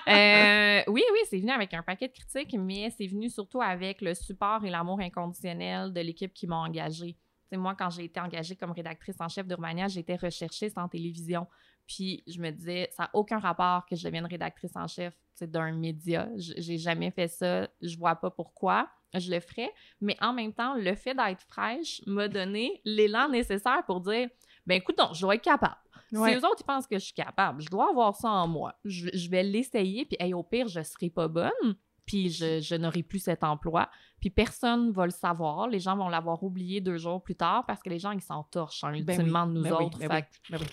Euh, 0.08 0.82
oui, 0.86 1.02
oui, 1.12 1.18
c'est 1.28 1.38
venu 1.38 1.50
avec 1.50 1.74
un 1.74 1.82
paquet 1.82 2.06
de 2.08 2.12
critiques, 2.12 2.56
mais 2.58 2.90
c'est 2.96 3.06
venu 3.08 3.28
surtout 3.28 3.60
avec 3.60 4.00
le 4.00 4.14
support 4.14 4.64
et 4.64 4.70
l'amour 4.70 5.00
inconditionnel 5.00 5.92
de 5.92 6.00
l'équipe 6.00 6.32
qui 6.32 6.46
m'a 6.46 6.56
engagée. 6.56 7.16
Tu 7.50 7.58
moi, 7.58 7.74
quand 7.76 7.90
j'ai 7.90 8.04
été 8.04 8.20
engagée 8.20 8.54
comme 8.56 8.70
rédactrice 8.72 9.16
en 9.20 9.28
chef 9.28 9.46
d'Urbania, 9.46 9.88
j'étais 9.88 10.16
recherchiste 10.16 10.78
en 10.78 10.88
télévision. 10.88 11.46
Puis 11.86 12.22
je 12.26 12.40
me 12.40 12.50
disais, 12.50 12.88
ça 12.92 13.04
n'a 13.04 13.10
aucun 13.14 13.38
rapport 13.38 13.86
que 13.86 13.94
je 13.96 14.04
devienne 14.04 14.26
rédactrice 14.26 14.74
en 14.76 14.86
chef 14.86 15.14
d'un 15.40 15.72
média. 15.72 16.28
J'ai 16.36 16.78
jamais 16.78 17.10
fait 17.10 17.28
ça. 17.28 17.68
Je 17.82 17.96
vois 17.96 18.16
pas 18.16 18.30
pourquoi 18.30 18.88
je 19.14 19.30
le 19.30 19.40
ferais. 19.40 19.70
Mais 20.00 20.16
en 20.20 20.32
même 20.32 20.52
temps, 20.52 20.74
le 20.74 20.94
fait 20.94 21.14
d'être 21.14 21.42
fraîche 21.42 22.02
m'a 22.06 22.28
donné 22.28 22.80
l'élan 22.84 23.28
nécessaire 23.28 23.84
pour 23.86 24.00
dire, 24.00 24.28
ben 24.66 24.76
écoute, 24.76 24.98
donc, 24.98 25.14
je 25.14 25.20
dois 25.20 25.34
être 25.36 25.44
capable. 25.44 25.76
Ouais. 26.12 26.32
Si 26.32 26.36
eux 26.38 26.46
autres, 26.46 26.60
ils 26.60 26.64
pensent 26.66 26.86
que 26.86 26.98
je 26.98 27.04
suis 27.04 27.14
capable, 27.14 27.60
je 27.62 27.68
dois 27.68 27.90
avoir 27.90 28.14
ça 28.14 28.30
en 28.30 28.46
moi. 28.48 28.74
Je, 28.84 29.08
je 29.12 29.28
vais 29.28 29.42
l'essayer, 29.42 30.04
puis 30.04 30.16
hey, 30.20 30.34
au 30.34 30.42
pire, 30.42 30.68
je 30.68 30.80
serai 30.82 31.10
pas 31.10 31.28
bonne, 31.28 31.76
puis 32.04 32.30
je, 32.30 32.60
je 32.60 32.74
n'aurai 32.76 33.02
plus 33.02 33.18
cet 33.18 33.42
emploi. 33.42 33.90
Puis 34.20 34.30
personne 34.30 34.92
va 34.92 35.04
le 35.04 35.10
savoir. 35.10 35.68
Les 35.68 35.80
gens 35.80 35.96
vont 35.96 36.08
l'avoir 36.08 36.42
oublié 36.42 36.80
deux 36.80 36.96
jours 36.96 37.22
plus 37.22 37.34
tard 37.34 37.66
parce 37.66 37.82
que 37.82 37.90
les 37.90 37.98
gens, 37.98 38.12
ils 38.12 38.22
s'entorchent 38.22 38.84
hein, 38.84 38.92
Ben 39.02 39.18
ultimement 39.18 39.44
oui, 39.44 39.48
de 39.48 39.54
nous 39.54 39.62
ben 39.64 39.76
oui, 39.78 39.84
autres. 39.84 39.98
ben 39.98 40.08
Fait 40.08 40.22
que, 40.22 40.52
Ben 40.52 40.58
oui. 40.60 40.66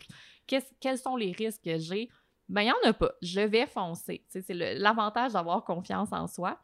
Quels 0.48 0.98
sont 0.98 1.16
les 1.16 1.32
risques 1.32 1.64
que 1.64 1.78
j'ai? 1.78 2.10
Ben, 2.50 2.62
il 2.62 2.66
n'y 2.66 2.72
en 2.72 2.90
a 2.90 2.94
pas. 2.94 3.12
Je 3.22 3.42
vais 3.42 3.66
foncer. 3.66 4.26
C'est 4.30 4.54
l'avantage 4.54 5.34
d'avoir 5.34 5.64
confiance 5.64 6.12
en 6.12 6.28
soi. 6.28 6.60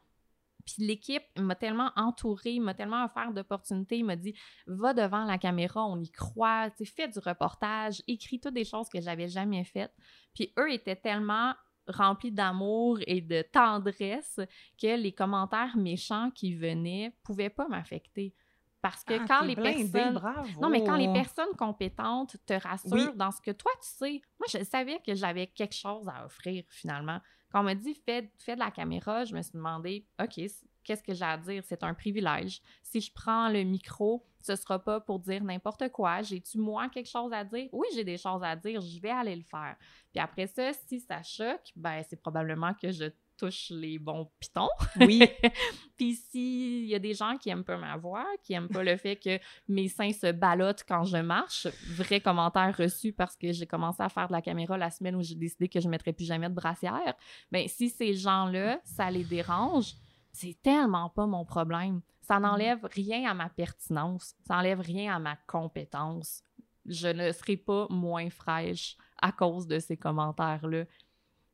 Puis 0.66 0.86
l'équipe 0.86 1.22
m'a 1.38 1.54
tellement 1.54 1.90
entourée, 1.96 2.60
m'a 2.60 2.74
tellement 2.74 3.04
offert 3.04 3.32
d'opportunités. 3.32 4.02
M'a 4.02 4.16
dit 4.16 4.34
va 4.66 4.92
devant 4.92 5.24
la 5.24 5.38
caméra, 5.38 5.84
on 5.86 6.00
y 6.00 6.10
croit, 6.10 6.68
fais 6.84 7.08
du 7.08 7.18
reportage, 7.18 8.02
écris 8.06 8.40
toutes 8.40 8.54
des 8.54 8.64
choses 8.64 8.88
que 8.88 9.00
j'avais 9.00 9.28
jamais 9.28 9.64
faites. 9.64 9.94
Puis 10.34 10.52
eux 10.58 10.70
étaient 10.72 10.96
tellement 10.96 11.54
remplis 11.88 12.30
d'amour 12.30 12.98
et 13.06 13.20
de 13.20 13.42
tendresse 13.42 14.38
que 14.80 14.96
les 14.96 15.12
commentaires 15.12 15.76
méchants 15.76 16.30
qui 16.30 16.54
venaient 16.54 17.12
pouvaient 17.24 17.50
pas 17.50 17.66
m'affecter. 17.68 18.34
Parce 18.82 19.04
que 19.04 19.14
Ah, 19.14 19.24
quand 19.28 19.42
les 19.42 19.56
personnes 19.56 20.14
bravo. 20.14 20.60
non, 20.60 20.70
mais 20.70 20.82
quand 20.82 20.96
les 20.96 21.12
personnes 21.12 21.54
compétentes 21.58 22.36
te 22.46 22.54
rassurent 22.54 22.92
Oui. 22.92 23.16
dans 23.16 23.30
ce 23.30 23.40
que 23.42 23.50
toi, 23.50 23.70
tu 23.82 23.88
sais, 23.88 24.22
moi, 24.38 24.46
je 24.50 24.64
savais 24.64 24.98
que 25.04 25.14
j'avais 25.14 25.46
quelque 25.48 25.74
chose 25.74 26.08
à 26.08 26.24
offrir 26.24 26.64
finalement. 26.68 27.20
Quand 27.52 27.60
on 27.60 27.64
m'a 27.64 27.74
dit 27.74 27.94
fais, 28.06 28.32
fais 28.38 28.54
de 28.54 28.60
la 28.60 28.70
caméra, 28.70 29.24
je 29.24 29.34
me 29.34 29.42
suis 29.42 29.52
demandé, 29.52 30.06
OK, 30.22 30.40
qu'est-ce 30.84 31.02
que 31.02 31.12
j'ai 31.12 31.24
à 31.24 31.36
dire? 31.36 31.62
C'est 31.66 31.82
un 31.82 31.92
privilège. 31.94 32.60
Si 32.82 33.00
je 33.00 33.12
prends 33.12 33.48
le 33.48 33.64
micro, 33.64 34.24
ce 34.40 34.56
sera 34.56 34.78
pas 34.78 35.00
pour 35.00 35.18
dire 35.18 35.42
n'importe 35.44 35.90
quoi. 35.90 36.22
J'ai-tu, 36.22 36.56
moi, 36.58 36.88
quelque 36.88 37.08
chose 37.10 37.32
à 37.34 37.44
dire? 37.44 37.68
Oui, 37.72 37.86
j'ai 37.94 38.04
des 38.04 38.16
choses 38.16 38.42
à 38.42 38.56
dire, 38.56 38.80
je 38.80 38.98
vais 39.00 39.10
aller 39.10 39.36
le 39.36 39.42
faire. 39.42 39.76
Puis 40.12 40.20
après 40.20 40.46
ça, 40.46 40.72
si 40.72 41.00
ça 41.00 41.22
choque, 41.22 41.70
ben, 41.76 42.02
c'est 42.08 42.16
probablement 42.20 42.72
que 42.72 42.90
je 42.92 43.04
touche 43.40 43.70
les 43.70 43.98
bons 43.98 44.30
pitons. 44.38 44.68
Oui, 45.00 45.22
Puis 46.00 46.14
s'il 46.14 46.86
y 46.86 46.94
a 46.94 46.98
des 46.98 47.12
gens 47.12 47.36
qui 47.36 47.50
aiment 47.50 47.62
pas 47.62 47.76
ma 47.76 47.96
voix, 47.98 48.24
qui 48.42 48.54
aiment 48.54 48.70
pas 48.70 48.82
le 48.82 48.96
fait 48.96 49.16
que 49.16 49.38
mes 49.68 49.86
seins 49.88 50.12
se 50.12 50.32
ballottent 50.32 50.82
quand 50.88 51.04
je 51.04 51.18
marche, 51.18 51.66
vrai 51.90 52.22
commentaire 52.22 52.74
reçu 52.74 53.12
parce 53.12 53.36
que 53.36 53.52
j'ai 53.52 53.66
commencé 53.66 54.02
à 54.02 54.08
faire 54.08 54.28
de 54.28 54.32
la 54.32 54.40
caméra 54.40 54.78
la 54.78 54.90
semaine 54.90 55.16
où 55.16 55.22
j'ai 55.22 55.34
décidé 55.34 55.68
que 55.68 55.78
je 55.78 55.88
mettrais 55.90 56.14
plus 56.14 56.24
jamais 56.24 56.48
de 56.48 56.54
brassière. 56.54 57.14
Ben 57.52 57.68
si 57.68 57.90
ces 57.90 58.14
gens-là, 58.14 58.80
ça 58.82 59.10
les 59.10 59.24
dérange, 59.24 59.92
c'est 60.32 60.56
tellement 60.62 61.10
pas 61.10 61.26
mon 61.26 61.44
problème. 61.44 62.00
Ça 62.22 62.40
n'enlève 62.40 62.82
rien 62.94 63.30
à 63.30 63.34
ma 63.34 63.50
pertinence, 63.50 64.34
ça 64.46 64.54
n'enlève 64.54 64.80
rien 64.80 65.14
à 65.14 65.18
ma 65.18 65.36
compétence. 65.46 66.42
Je 66.86 67.08
ne 67.08 67.30
serai 67.32 67.58
pas 67.58 67.86
moins 67.90 68.30
fraîche 68.30 68.96
à 69.20 69.32
cause 69.32 69.66
de 69.66 69.78
ces 69.78 69.98
commentaires-là. 69.98 70.84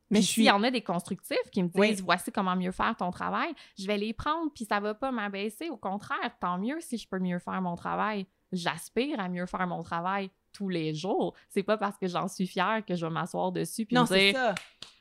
Mais 0.09 0.21
suis. 0.21 0.33
s'il 0.35 0.43
y 0.45 0.51
en 0.51 0.63
a 0.63 0.71
des 0.71 0.81
constructifs 0.81 1.49
qui 1.51 1.63
me 1.63 1.67
disent 1.69 1.99
Oui. 1.99 2.01
voici 2.03 2.31
comment 2.31 2.55
mieux 2.55 2.71
faire 2.71 2.95
ton 2.95 3.11
travail, 3.11 3.53
je 3.77 3.85
vais 3.87 3.97
les 3.97 4.13
prendre 4.13 4.51
puis 4.53 4.65
ça 4.65 4.79
va 4.79 4.93
pas 4.93 5.11
m'abaisser. 5.11 5.69
Au 5.69 5.77
contraire, 5.77 6.31
tant 6.39 6.57
mieux 6.57 6.79
si 6.79 6.97
je 6.97 7.07
peux 7.07 7.19
mieux 7.19 7.39
faire 7.39 7.61
mon 7.61 7.75
travail. 7.75 8.25
J'aspire 8.51 9.19
à 9.19 9.27
mieux 9.27 9.45
faire 9.45 9.67
mon 9.67 9.83
travail 9.83 10.29
tous 10.53 10.69
les 10.69 10.93
jours. 10.95 11.33
C'est 11.49 11.63
pas 11.63 11.77
parce 11.77 11.97
que 11.97 12.07
j'en 12.07 12.27
suis 12.27 12.47
fière 12.47 12.83
que 12.85 12.95
je 12.95 13.05
vais 13.05 13.11
m'asseoir 13.11 13.51
dessus 13.51 13.85
puis 13.85 13.95
Non, 13.95 14.03
me 14.03 14.07
c'est 14.07 14.31
dire 14.31 14.35
ça. 14.39 14.55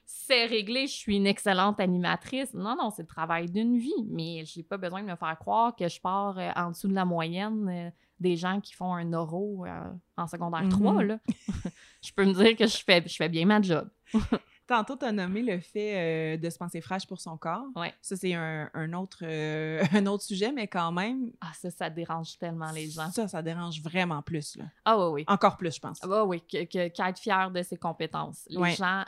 c'est 0.05 0.47
réglé, 0.47 0.89
je 0.89 0.93
suis 0.95 1.17
une 1.17 1.27
excellente 1.29 1.79
animatrice. 1.81 2.53
Non, 2.55 2.75
non, 2.77 2.91
c'est 2.91 3.03
le 3.03 3.07
travail 3.09 3.49
d'une 3.49 3.79
vie, 3.79 4.05
mais 4.09 4.43
j'ai 4.45 4.65
pas 4.65 4.77
besoin 4.77 5.03
de 5.03 5.07
me 5.09 5.15
faire 5.17 5.39
croire 5.39 5.75
que 5.77 5.89
je 5.89 6.01
pars 6.01 6.37
euh, 6.39 6.51
en 6.57 6.71
dessous 6.71 6.89
de 6.89 6.95
la 6.95 7.05
moyenne 7.05 7.69
euh, 7.69 7.91
des 8.19 8.37
gens 8.37 8.61
qui 8.61 8.75
font 8.75 8.93
un 8.95 9.09
euro 9.13 9.65
euh, 9.67 9.93
en 10.17 10.27
secondaire 10.27 10.65
Mhm. 10.65 10.71
3. 10.71 11.03
Là. 11.05 11.19
je 12.03 12.13
peux 12.13 12.25
me 12.25 12.33
dire 12.33 12.57
que 12.57 12.67
je 12.67 12.79
fais, 12.85 13.03
je 13.07 13.15
fais 13.15 13.29
bien 13.29 13.47
ma 13.47 13.63
job. 13.63 13.89
Tantôt, 14.67 14.97
tu 14.97 15.05
as 15.05 15.13
nommé 15.13 15.43
le 15.43 15.61
fait 15.61 15.95
euh, 15.95 16.37
de 16.37 16.51
se 16.51 16.59
penser 16.59 16.81
fraîche 16.81 17.07
pour 17.07 17.21
son 17.21 17.37
corps. 17.37 17.67
Ouais. 17.77 17.95
Ça, 18.03 18.17
c'est 18.17 18.35
un, 18.35 18.69
un 18.75 18.93
autre, 18.95 19.19
euh, 19.23 19.85
un 19.93 20.07
autre 20.07 20.25
sujet, 20.25 20.51
mais 20.51 20.67
quand 20.67 20.91
même, 20.91 21.31
Ah, 21.41 21.53
ça, 21.55 21.71
ça 21.71 21.89
dérange 21.89 22.37
tellement 22.39 22.73
les 22.73 22.91
gens. 22.91 23.11
ça, 23.13 23.29
ça 23.29 23.43
dérange 23.43 23.81
vraiment 23.81 24.23
plus. 24.23 24.57
Là. 24.57 24.65
Ah 24.85 24.99
oui, 24.99 25.13
oui. 25.13 25.25
Encore 25.29 25.57
plus, 25.57 25.75
je 25.77 25.81
pense. 25.81 25.99
Ah 26.03 26.25
oui, 26.25 26.41
que, 26.41 26.65
que- 26.65 26.89
qu'être 26.89 27.19
fier 27.19 27.51
de 27.51 27.63
ses 27.63 27.77
compétences. 27.77 28.45
Les 28.49 28.59
Ouais. 28.59 28.75
gens 28.75 29.05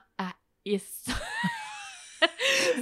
haïssent. 0.65 1.07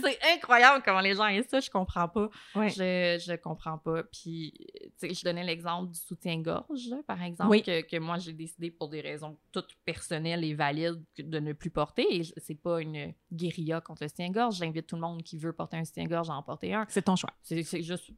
c'est 0.02 0.18
incroyable 0.34 0.82
comment 0.84 1.00
les 1.00 1.14
gens 1.14 1.24
haïssent 1.24 1.48
ça, 1.48 1.60
je 1.60 1.70
comprends 1.70 2.08
pas. 2.08 2.28
Ouais. 2.54 2.68
Je, 2.70 3.22
je 3.24 3.36
comprends 3.36 3.78
pas. 3.78 4.02
Puis, 4.04 4.52
tu 4.98 5.08
sais, 5.08 5.14
je 5.14 5.24
donnais 5.24 5.44
l'exemple 5.44 5.90
du 5.92 5.98
soutien-gorge, 5.98 6.90
par 7.06 7.22
exemple, 7.22 7.50
Oui. 7.50 7.62
que, 7.62 7.82
que 7.82 7.96
moi, 7.98 8.18
j'ai 8.18 8.32
décidé 8.32 8.70
pour 8.70 8.88
des 8.88 9.00
raisons 9.00 9.38
toutes 9.52 9.74
personnelles 9.84 10.44
et 10.44 10.54
valides 10.54 11.02
de 11.18 11.38
ne 11.38 11.52
plus 11.52 11.70
porter. 11.70 12.06
Et 12.16 12.22
c'est 12.38 12.54
pas 12.60 12.80
une 12.80 13.12
guérilla 13.32 13.80
contre 13.80 14.02
le 14.04 14.08
soutien-gorge. 14.08 14.56
J'invite 14.56 14.86
tout 14.86 14.96
le 14.96 15.02
monde 15.02 15.22
qui 15.22 15.36
veut 15.38 15.52
porter 15.52 15.76
un 15.76 15.84
soutien-gorge 15.84 16.30
à 16.30 16.34
en 16.34 16.42
porter 16.42 16.74
un. 16.74 16.86
C'est 16.88 17.02
ton 17.02 17.16
choix. 17.16 17.30
C'est 17.42 17.62
juste 17.82 18.10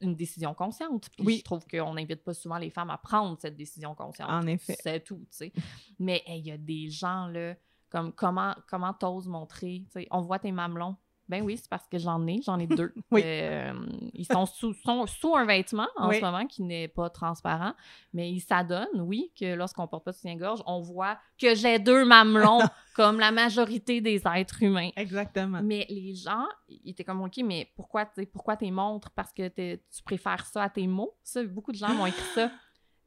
une 0.00 0.16
décision 0.16 0.52
consciente. 0.52 1.08
Puis 1.16 1.24
Oui. 1.24 1.36
je 1.38 1.44
trouve 1.44 1.64
qu'on 1.66 1.94
n'invite 1.94 2.24
pas 2.24 2.34
souvent 2.34 2.58
les 2.58 2.70
femmes 2.70 2.90
à 2.90 2.98
prendre 2.98 3.38
cette 3.40 3.56
décision 3.56 3.94
consciente. 3.94 4.28
En 4.30 4.46
effet. 4.48 4.76
C'est 4.82 5.00
tout, 5.04 5.18
tu 5.30 5.36
sais. 5.36 5.52
Mais 6.00 6.22
hey, 6.26 6.40
il 6.40 6.46
y 6.46 6.50
a 6.50 6.58
des 6.58 6.88
gens, 6.90 7.28
là, 7.28 7.54
comme 7.88 8.12
comment 8.12 8.54
comment 8.68 8.92
t'oses 8.94 9.28
montrer, 9.28 9.82
tu 9.92 10.00
sais, 10.00 10.08
on 10.10 10.20
voit 10.22 10.38
tes 10.40 10.50
mamelons. 10.50 10.96
Ben 11.28 11.42
oui, 11.42 11.56
c'est 11.56 11.68
parce 11.70 11.86
que 11.88 11.98
j'en 11.98 12.26
ai, 12.26 12.42
j'en 12.42 12.58
ai 12.58 12.66
deux. 12.66 12.92
Oui. 13.10 13.22
Euh, 13.24 13.72
ils 14.12 14.26
sont 14.26 14.44
sous, 14.44 14.74
sont 14.74 15.06
sous 15.06 15.34
un 15.36 15.44
vêtement 15.46 15.88
en 15.96 16.08
Oui. 16.08 16.16
ce 16.16 16.20
moment 16.20 16.46
qui 16.46 16.62
n'est 16.62 16.88
pas 16.88 17.08
transparent, 17.10 17.74
mais 18.12 18.30
ils 18.30 18.40
s'adonnent, 18.40 19.00
oui, 19.00 19.32
que 19.38 19.54
lorsqu'on 19.54 19.86
porte 19.86 20.04
pas 20.04 20.10
de 20.10 20.16
soutien-gorge, 20.16 20.62
on 20.66 20.80
voit 20.80 21.18
que 21.38 21.54
j'ai 21.54 21.78
deux 21.78 22.04
mamelons, 22.04 22.60
comme 22.94 23.18
la 23.20 23.30
majorité 23.30 24.00
des 24.00 24.22
êtres 24.34 24.62
humains. 24.62 24.90
Exactement. 24.96 25.60
Mais 25.62 25.86
les 25.88 26.14
gens, 26.14 26.46
ils 26.68 26.90
étaient 26.90 27.04
comme, 27.04 27.22
OK, 27.22 27.38
mais 27.44 27.70
pourquoi, 27.76 28.06
sais, 28.14 28.26
pourquoi 28.26 28.56
tes 28.56 28.70
montres? 28.70 29.10
Parce 29.10 29.32
que 29.32 29.48
t'es- 29.48 29.82
tu 29.94 30.02
préfères 30.02 30.44
ça 30.46 30.64
à 30.64 30.68
tes 30.68 30.86
mots? 30.86 31.14
Ça, 31.22 31.42
beaucoup 31.44 31.72
de 31.72 31.76
gens 31.78 31.94
m'ont 31.94 32.06
écrit 32.06 32.22
ça. 32.34 32.50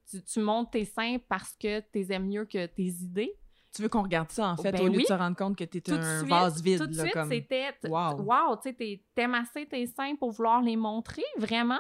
Tu, 0.07 0.23
tu 0.23 0.39
montes 0.39 0.69
tes 0.71 0.85
seins 0.85 1.17
parce 1.27 1.55
que 1.59 1.79
tu 1.79 2.13
aimes 2.13 2.27
mieux 2.27 2.45
que 2.45 2.67
tes 2.67 2.83
idées? 2.83 3.33
Tu 3.75 3.81
veux 3.81 3.89
qu'on 3.89 4.03
regarde 4.03 4.31
ça, 4.31 4.47
en 4.47 4.55
fait, 4.57 4.71
Ben 4.71 4.81
au 4.81 4.85
lieu 4.87 4.97
oui. 4.97 5.03
de 5.03 5.07
se 5.07 5.13
rendre 5.13 5.35
compte 5.35 5.57
que 5.57 5.63
tu 5.65 5.79
es 5.79 5.81
Tout 5.81 5.91
de 5.91 5.97
un 5.97 6.19
suite, 6.19 6.29
vase 6.29 6.61
vide. 6.61 6.79
Tout 6.79 6.87
de 6.87 6.93
suite, 6.93 7.11
comme... 7.13 7.29
c'était, 7.29 7.71
Wow. 7.83 8.21
wow, 8.21 8.55
tu 8.55 8.69
sais, 8.69 8.73
t'es- 8.73 9.03
t'aimes 9.13 9.35
assez 9.35 9.65
tes 9.67 9.85
seins 9.87 10.15
pour 10.15 10.31
vouloir 10.31 10.61
les 10.61 10.75
montrer, 10.77 11.25
vraiment? 11.37 11.79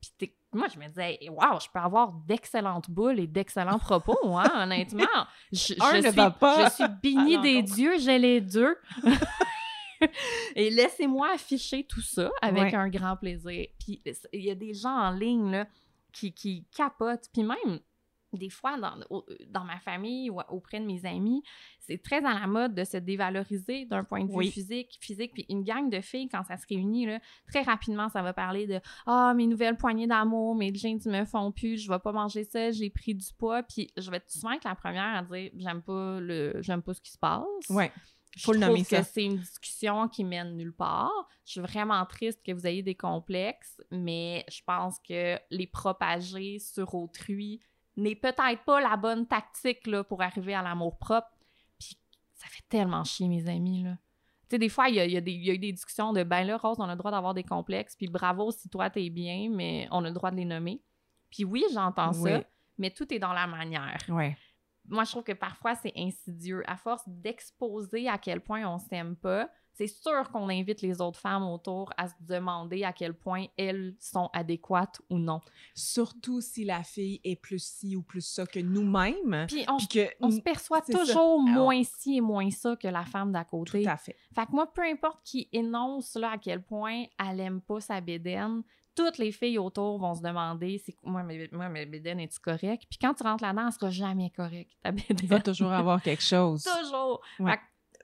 Puis 0.00 0.10
t'es 0.18 0.36
moi, 0.52 0.66
je 0.66 0.80
me 0.80 0.88
disais, 0.88 1.16
waouh, 1.30 1.60
je 1.60 1.68
peux 1.72 1.78
avoir 1.78 2.10
d'excellentes 2.12 2.90
boules 2.90 3.20
et 3.20 3.28
d'excellents 3.28 3.78
propos, 3.78 4.18
hein, 4.36 4.50
honnêtement. 4.64 5.06
Je, 5.52 5.74
ne 5.74 6.00
suis, 6.02 6.10
va 6.10 6.30
pas 6.32 6.64
je 6.68 6.74
suis 6.74 6.84
bénie 7.00 7.36
à 7.36 7.40
des 7.40 7.62
dieux, 7.62 7.98
j'ai 8.00 8.18
les 8.18 8.40
deux. 8.40 8.76
et 10.56 10.70
laissez-moi 10.70 11.30
afficher 11.34 11.84
tout 11.84 12.00
ça 12.00 12.30
avec 12.42 12.64
Ouais. 12.64 12.74
un 12.74 12.88
grand 12.88 13.16
plaisir. 13.16 13.66
Puis 13.78 14.02
il 14.32 14.40
y 14.44 14.50
a 14.50 14.54
des 14.54 14.74
gens 14.74 14.90
en 14.96 15.10
ligne 15.12 15.50
là, 15.52 15.66
qui, 16.12 16.32
qui 16.32 16.66
capotent. 16.74 17.28
Puis 17.32 17.42
même, 17.44 17.78
des 18.32 18.50
fois, 18.50 18.78
dans, 18.78 18.94
au- 19.10 19.24
dans 19.48 19.64
ma 19.64 19.78
famille 19.80 20.30
ou 20.30 20.38
auprès 20.48 20.80
de 20.80 20.84
mes 20.84 21.04
amis, 21.06 21.42
c'est 21.78 22.02
très 22.02 22.24
à 22.24 22.34
la 22.38 22.46
mode 22.46 22.74
de 22.74 22.84
se 22.84 22.96
dévaloriser 22.96 23.86
d'un 23.86 24.04
point 24.04 24.24
de 24.24 24.30
vue 24.30 24.36
Oui. 24.36 24.50
physique, 24.50 24.96
physique. 25.00 25.32
Puis 25.34 25.46
une 25.48 25.62
gang 25.64 25.90
de 25.90 26.00
filles, 26.00 26.28
quand 26.28 26.44
ça 26.44 26.56
se 26.56 26.66
réunit, 26.68 27.06
là, 27.06 27.20
très 27.48 27.62
rapidement, 27.62 28.08
ça 28.08 28.22
va 28.22 28.32
parler 28.32 28.66
de 28.66 28.80
Ah, 29.06 29.32
mes 29.34 29.46
nouvelles 29.46 29.76
poignées 29.76 30.06
d'amour, 30.06 30.54
mes 30.54 30.74
jeans 30.74 31.00
me 31.06 31.24
font 31.24 31.50
plus, 31.52 31.78
je 31.78 31.90
vais 31.90 31.98
pas 31.98 32.12
manger 32.12 32.44
ça, 32.44 32.70
j'ai 32.70 32.90
pris 32.90 33.14
du 33.14 33.26
poids. 33.38 33.62
Puis 33.62 33.90
je 33.96 34.10
vais 34.10 34.22
souvent 34.28 34.52
être 34.52 34.64
la 34.64 34.74
première 34.74 35.16
à 35.16 35.22
dire 35.22 35.50
J'aime 35.56 35.82
pas, 35.82 36.20
le, 36.20 36.54
j'aime 36.62 36.82
pas 36.82 36.94
ce 36.94 37.00
qui 37.00 37.10
se 37.10 37.18
passe. 37.18 37.44
Ouais. 37.68 37.90
Je 38.36 38.44
Faut 38.44 38.52
le 38.52 38.60
trouve 38.60 38.68
nommer, 38.70 38.82
que 38.84 38.88
ça. 38.90 39.02
c'est 39.02 39.24
une 39.24 39.38
discussion 39.38 40.06
qui 40.08 40.22
mène 40.22 40.56
nulle 40.56 40.72
part. 40.72 41.10
Je 41.44 41.50
suis 41.50 41.60
vraiment 41.60 42.06
triste 42.06 42.40
que 42.46 42.52
vous 42.52 42.64
ayez 42.64 42.80
des 42.84 42.94
complexes, 42.94 43.80
mais 43.90 44.44
je 44.48 44.60
pense 44.64 45.00
que 45.00 45.36
les 45.50 45.66
propager 45.66 46.60
sur 46.60 46.94
autrui 46.94 47.60
n'est 47.96 48.14
peut-être 48.14 48.64
pas 48.64 48.80
la 48.80 48.96
bonne 48.96 49.26
tactique 49.26 49.86
là, 49.86 50.04
pour 50.04 50.22
arriver 50.22 50.54
à 50.54 50.62
l'amour 50.62 50.98
propre. 50.98 51.28
Puis 51.78 51.98
ça 52.34 52.46
fait 52.48 52.62
tellement 52.68 53.04
chier, 53.04 53.28
mes 53.28 53.48
amis. 53.48 53.82
Là. 53.82 53.96
Tu 54.48 54.54
sais, 54.54 54.58
des 54.58 54.68
fois, 54.68 54.88
il 54.88 54.96
y 54.96 55.00
a, 55.00 55.04
il 55.04 55.12
y 55.12 55.16
a 55.16 55.20
des- 55.20 55.32
il 55.32 55.44
y 55.44 55.50
a 55.50 55.54
eu 55.54 55.58
des 55.58 55.72
discussions 55.72 56.12
de 56.12 56.22
ben 56.24 56.44
là, 56.44 56.56
Rose, 56.56 56.76
on 56.80 56.84
a 56.84 56.92
le 56.92 56.98
droit 56.98 57.10
d'avoir 57.10 57.34
des 57.34 57.44
complexes, 57.44 57.94
puis 57.96 58.08
bravo 58.08 58.50
si 58.50 58.68
toi 58.68 58.90
t'es 58.90 59.10
bien, 59.10 59.48
mais 59.50 59.86
on 59.90 60.04
a 60.04 60.08
le 60.08 60.14
droit 60.14 60.30
de 60.30 60.36
les 60.36 60.44
nommer. 60.44 60.82
Puis 61.30 61.44
oui, 61.44 61.64
j'entends 61.72 62.12
Oui. 62.20 62.30
ça, 62.30 62.42
mais 62.78 62.90
tout 62.90 63.12
est 63.14 63.18
dans 63.20 63.32
la 63.32 63.46
manière 63.46 63.98
Ouais. 64.08 64.36
moi, 64.88 65.04
je 65.04 65.10
trouve 65.12 65.22
que 65.22 65.32
parfois, 65.32 65.74
c'est 65.76 65.92
insidieux. 65.96 66.62
À 66.66 66.76
force 66.76 67.02
d'exposer 67.06 68.08
à 68.08 68.18
quel 68.18 68.40
point 68.40 68.66
on 68.66 68.78
s'aime 68.78 69.14
pas, 69.16 69.48
c'est 69.72 69.86
sûr 69.86 70.30
qu'on 70.30 70.48
invite 70.50 70.82
les 70.82 71.00
autres 71.00 71.18
femmes 71.18 71.44
autour 71.44 71.90
à 71.96 72.08
se 72.08 72.14
demander 72.20 72.84
à 72.84 72.92
quel 72.92 73.14
point 73.14 73.46
elles 73.56 73.94
sont 73.98 74.28
adéquates 74.32 75.00
ou 75.08 75.18
non. 75.18 75.40
Surtout 75.74 76.40
si 76.40 76.64
la 76.64 76.82
fille 76.82 77.20
est 77.24 77.36
plus 77.36 77.62
ci 77.62 77.96
ou 77.96 78.02
plus 78.02 78.20
ça 78.26 78.44
que 78.46 78.60
nous-mêmes. 78.60 79.46
Puis 79.48 79.64
on, 79.68 79.78
Puis 79.78 79.88
que. 79.88 80.08
on 80.20 80.30
se 80.30 80.40
perçoit 80.40 80.82
ça. 80.82 80.92
toujours 80.98 81.40
Alors- 81.46 81.64
moins 81.64 81.82
ci 81.82 82.16
et 82.16 82.20
moins 82.20 82.50
ça 82.50 82.76
que 82.76 82.88
la 82.88 83.04
femme 83.04 83.32
d'à 83.32 83.44
côté. 83.44 83.82
Tout 83.82 83.88
à 83.88 83.96
fait. 83.96 84.16
Fait 84.34 84.46
que 84.46 84.52
moi, 84.52 84.70
peu 84.72 84.82
importe 84.82 85.20
qui 85.24 85.48
énonce 85.52 86.14
là, 86.14 86.32
à 86.32 86.38
quel 86.38 86.62
point 86.62 87.04
elle 87.18 87.40
aime 87.40 87.60
pas 87.62 87.80
sa 87.80 88.00
bédaine, 88.00 88.62
toutes 88.94 89.18
les 89.18 89.32
filles 89.32 89.58
autour 89.58 89.98
vont 89.98 90.14
se 90.14 90.20
demander 90.20 90.76
c'est 90.84 90.94
moi, 91.04 91.22
ma, 91.22 91.32
moi, 91.52 91.68
ma 91.68 91.84
bédaine, 91.84 92.20
est-tu 92.20 92.38
correcte? 92.40 92.84
Puis 92.90 92.98
quand 93.00 93.14
tu 93.14 93.22
rentres 93.22 93.42
là-dedans, 93.44 93.66
elle 93.68 93.72
sera 93.72 93.88
jamais 93.90 94.30
correcte, 94.30 94.72
ta 94.82 94.90
bédaine. 94.90 95.16
Il 95.22 95.28
va 95.28 95.40
toujours 95.40 95.72
avoir 95.72 96.02
quelque 96.02 96.22
chose. 96.22 96.64
Toujours. 96.82 97.20
Ouais. 97.38 97.52
Fait 97.52 97.56
que 97.58 97.62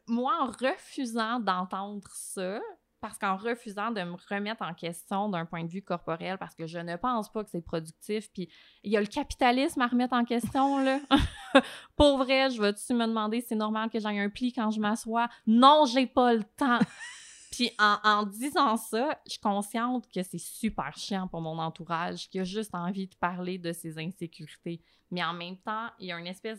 moi, 0.08 0.34
en 0.40 0.46
refusant 0.46 1.40
d'entendre 1.40 2.08
ça, 2.12 2.60
parce 3.00 3.18
qu'en 3.18 3.36
refusant 3.36 3.90
de 3.90 4.02
me 4.02 4.16
remettre 4.28 4.62
en 4.62 4.74
question 4.74 5.28
d'un 5.28 5.44
point 5.44 5.64
de 5.64 5.68
vue 5.70 5.82
corporel, 5.82 6.38
parce 6.38 6.54
que 6.54 6.66
je 6.66 6.78
ne 6.78 6.96
pense 6.96 7.30
pas 7.30 7.44
que 7.44 7.50
c'est 7.50 7.60
productif, 7.60 8.32
puis 8.32 8.48
il 8.82 8.92
y 8.92 8.96
a 8.96 9.00
le 9.00 9.06
capitalisme 9.06 9.80
à 9.80 9.86
remettre 9.86 10.14
en 10.14 10.24
question, 10.24 10.78
là. 10.78 11.00
Pour 11.96 12.18
vrai, 12.18 12.50
je 12.50 12.60
vais-tu 12.60 12.94
me 12.94 13.06
demander 13.06 13.40
si 13.40 13.48
c'est 13.48 13.54
normal 13.54 13.90
que 13.90 14.00
j'aille 14.00 14.18
un 14.18 14.30
pli 14.30 14.52
quand 14.52 14.70
je 14.70 14.80
m'assois? 14.80 15.28
Non, 15.46 15.84
j'ai 15.84 16.06
pas 16.06 16.34
le 16.34 16.44
temps. 16.44 16.78
Puis 17.52 17.70
en, 17.78 17.96
en 18.02 18.22
disant 18.24 18.76
ça, 18.76 19.20
je 19.26 19.32
suis 19.32 19.40
consciente 19.40 20.06
que 20.12 20.22
c'est 20.22 20.38
super 20.38 20.96
chiant 20.96 21.28
pour 21.28 21.40
mon 21.40 21.58
entourage, 21.58 22.28
qui 22.28 22.40
a 22.40 22.44
juste 22.44 22.74
envie 22.74 23.06
de 23.06 23.14
parler 23.16 23.58
de 23.58 23.72
ses 23.72 23.98
insécurités. 23.98 24.82
Mais 25.10 25.22
en 25.22 25.32
même 25.32 25.56
temps, 25.58 25.90
il 25.98 26.08
y 26.08 26.12
a 26.12 26.18
une 26.18 26.26
espèce, 26.26 26.58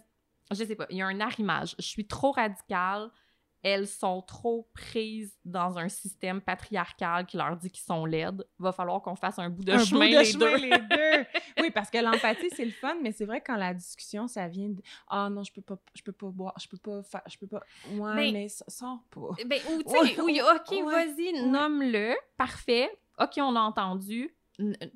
je 0.51 0.63
sais 0.63 0.75
pas, 0.75 0.87
il 0.89 0.97
y 0.97 1.01
a 1.01 1.07
un 1.07 1.19
arrimage. 1.19 1.75
Je 1.77 1.85
suis 1.85 2.07
trop 2.07 2.31
radicale. 2.31 3.11
Elles 3.63 3.87
sont 3.87 4.21
trop 4.21 4.69
prises 4.73 5.37
dans 5.43 5.77
un 5.77 5.89
système 5.89 6.39
patriarcal 6.41 7.25
qui 7.25 7.37
leur 7.37 7.57
dit 7.57 7.69
qu'ils 7.71 7.83
sont 7.83 8.05
laides. 8.05 8.47
Va 8.59 8.71
falloir 8.71 9.01
qu'on 9.01 9.15
fasse 9.15 9.39
un 9.39 9.49
bout 9.49 9.63
de 9.63 9.73
un 9.73 9.79
chemin 9.83 10.05
bout 10.07 10.13
de 10.13 10.19
les 10.19 10.25
chemin, 10.25 10.45
deux. 10.51 10.57
les 10.57 10.69
deux. 11.23 11.25
Oui, 11.63 11.71
parce 11.71 11.89
que 11.89 11.97
l'empathie, 11.97 12.49
c'est 12.55 12.65
le 12.65 12.71
fun, 12.71 12.95
mais 13.01 13.11
c'est 13.11 13.25
vrai 13.25 13.41
que 13.41 13.47
quand 13.47 13.57
la 13.57 13.73
discussion, 13.73 14.27
ça 14.27 14.47
vient 14.47 14.69
de 14.69 14.81
Ah 15.09 15.27
non, 15.29 15.43
je 15.43 15.51
peux 15.51 15.61
pas, 15.61 15.77
je 15.95 16.03
peux 16.03 16.11
pas 16.11 16.27
boire, 16.27 16.53
je 16.61 16.67
peux 16.67 16.77
pas 16.77 17.01
faire, 17.03 17.23
je 17.27 17.37
peux 17.37 17.47
pas. 17.47 17.61
Ouais, 17.93 18.15
Ben, 18.15 18.33
mais 18.33 18.47
ça 18.47 18.65
sort 18.67 19.03
pas. 19.09 19.29
Ben, 19.45 19.59
ou 19.73 19.81
tu 19.83 19.89
sais, 19.89 20.21
oui, 20.21 20.39
OK, 20.39 20.71
ouais, 20.71 20.83
vas-y, 20.83 21.33
ouais. 21.33 21.41
nomme-le. 21.47 22.15
Parfait. 22.37 22.89
OK, 23.19 23.31
on 23.37 23.55
a 23.55 23.59
entendu. 23.61 24.33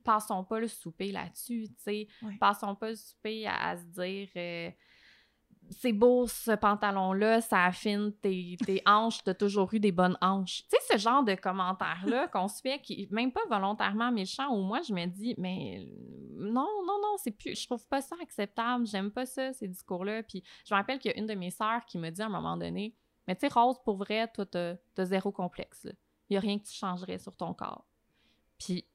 Passons 0.03 0.43
pas 0.43 0.59
le 0.59 0.67
souper 0.67 1.11
là-dessus, 1.11 1.67
tu 1.69 1.75
sais. 1.83 2.07
Ouais. 2.23 2.35
Passons 2.39 2.75
pas 2.75 2.89
le 2.89 2.95
souper 2.95 3.45
à, 3.47 3.69
à 3.69 3.77
se 3.77 3.83
dire 3.83 4.27
euh, 4.35 4.69
c'est 5.69 5.93
beau 5.93 6.27
ce 6.27 6.51
pantalon-là, 6.51 7.41
ça 7.41 7.65
affine 7.65 8.11
tes, 8.21 8.57
tes 8.65 8.81
hanches, 8.85 9.23
t'as 9.23 9.33
toujours 9.33 9.73
eu 9.73 9.79
des 9.79 9.91
bonnes 9.91 10.17
hanches. 10.21 10.63
Tu 10.63 10.69
sais, 10.69 10.93
ce 10.93 10.97
genre 10.97 11.23
de 11.23 11.35
commentaires-là 11.35 12.27
qu'on 12.33 12.47
se 12.47 12.61
fait, 12.61 12.79
qui 12.79 13.07
même 13.11 13.31
pas 13.31 13.41
volontairement 13.49 14.11
méchant, 14.11 14.53
ou 14.53 14.61
moi 14.61 14.81
je 14.81 14.93
me 14.93 15.05
dis, 15.05 15.35
mais 15.37 15.87
non, 16.33 16.67
non, 16.85 16.99
non, 17.01 17.15
c'est 17.17 17.31
plus, 17.31 17.59
je 17.59 17.65
trouve 17.65 17.87
pas 17.87 18.01
ça 18.01 18.15
acceptable, 18.21 18.85
j'aime 18.85 19.11
pas 19.11 19.25
ça, 19.25 19.53
ces 19.53 19.67
discours-là. 19.67 20.23
Puis 20.23 20.43
je 20.65 20.73
me 20.73 20.77
rappelle 20.79 20.99
qu'il 20.99 21.11
y 21.11 21.13
a 21.13 21.17
une 21.17 21.27
de 21.27 21.35
mes 21.35 21.51
sœurs 21.51 21.85
qui 21.85 21.97
me 21.97 22.09
dit 22.09 22.21
à 22.21 22.25
un 22.25 22.29
moment 22.29 22.57
donné, 22.57 22.95
mais 23.27 23.35
tu 23.35 23.47
sais, 23.47 23.53
Rose, 23.53 23.77
pour 23.85 23.97
vrai, 23.97 24.27
toi, 24.27 24.45
t'as 24.45 24.75
t'as 24.95 25.05
zéro 25.05 25.31
complexe. 25.31 25.87
Il 26.29 26.33
y 26.33 26.37
a 26.37 26.39
rien 26.39 26.57
que 26.57 26.65
tu 26.65 26.73
changerais 26.73 27.19
sur 27.19 27.35
ton 27.35 27.53
corps. 27.53 27.85
Puis 28.57 28.85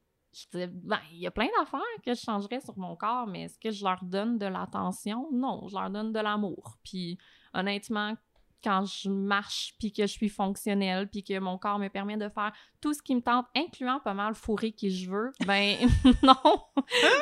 ben, 0.53 0.99
il 1.13 1.19
y 1.19 1.27
a 1.27 1.31
plein 1.31 1.49
d'affaires 1.59 1.81
que 2.05 2.15
je 2.15 2.21
changerais 2.21 2.61
sur 2.61 2.79
mon 2.79 2.97
corps, 2.97 3.27
mais 3.27 3.43
est-ce 3.43 3.59
que 3.59 3.71
je 3.71 3.85
leur 3.85 4.03
donne 4.05 4.39
de 4.39 4.47
l'attention? 4.47 5.29
Non, 5.33 5.67
je 5.69 5.75
leur 5.75 5.91
donne 5.91 6.13
de 6.13 6.21
l'amour. 6.21 6.77
Puis 6.83 7.19
honnêtement, 7.55 8.15
quand 8.63 8.85
je 8.85 9.09
marche, 9.09 9.75
puis 9.79 9.93
que 9.93 10.03
je 10.03 10.13
suis 10.13 10.29
fonctionnelle, 10.29 11.09
puis 11.09 11.23
que 11.23 11.39
mon 11.39 11.57
corps 11.59 11.79
me 11.79 11.89
permet 11.89 12.17
de 12.17 12.29
faire 12.29 12.53
tout 12.81 12.93
ce 12.93 13.03
qui 13.03 13.15
me 13.15 13.21
tente, 13.21 13.47
incluant 13.55 14.01
pas 14.01 14.15
mal 14.15 14.35
fourrer 14.35 14.73
qui 14.73 14.91
je 14.91 15.11
veux, 15.11 15.31
ben 15.47 15.77
non, 16.23 16.35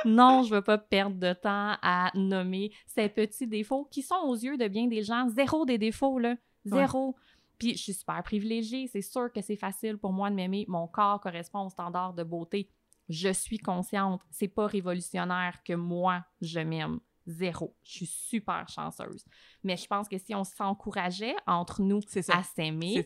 non, 0.05 0.43
je 0.43 0.55
veux 0.55 0.63
pas 0.63 0.79
perdre 0.79 1.17
de 1.17 1.33
temps 1.35 1.77
à 1.83 2.11
nommer 2.15 2.73
ces 2.87 3.09
petits 3.09 3.47
défauts 3.47 3.87
qui 3.91 4.03
sont 4.03 4.21
aux 4.25 4.35
yeux 4.35 4.57
de 4.57 4.69
bien 4.69 4.87
des 4.87 5.03
gens 5.03 5.29
zéro 5.29 5.67
des 5.67 5.79
défauts, 5.79 6.19
là. 6.19 6.37
Zéro. 6.65 7.15
Puis 7.59 7.77
je 7.77 7.83
suis 7.83 7.95
super 7.95 8.23
privilégiée. 8.23 8.89
C'est 8.89 9.03
sûr 9.03 9.31
que 9.33 9.43
c'est 9.43 9.57
facile 9.57 9.99
pour 9.99 10.13
moi 10.13 10.31
de 10.31 10.35
m'aimer. 10.35 10.65
Mon 10.67 10.87
corps 10.87 11.21
correspond 11.21 11.67
aux 11.67 11.71
standards 11.71 12.15
de 12.15 12.23
beauté. 12.23 12.71
Je 13.09 13.33
suis 13.33 13.59
consciente. 13.59 14.23
C'est 14.31 14.49
pas 14.49 14.67
révolutionnaire 14.67 15.63
que 15.65 15.75
moi, 15.75 16.25
je 16.41 16.61
m'aime. 16.61 17.01
Zéro. 17.27 17.75
Je 17.83 17.93
suis 17.93 18.07
super 18.07 18.69
chanceuse. 18.69 19.25
Mais 19.63 19.77
je 19.77 19.87
pense 19.87 20.09
que 20.09 20.19
si 20.19 20.35
on 20.35 20.45
s'encourageait 20.45 21.35
entre 21.47 21.81
nous 21.81 22.01
à 22.29 22.43
s'aimer. 22.43 23.05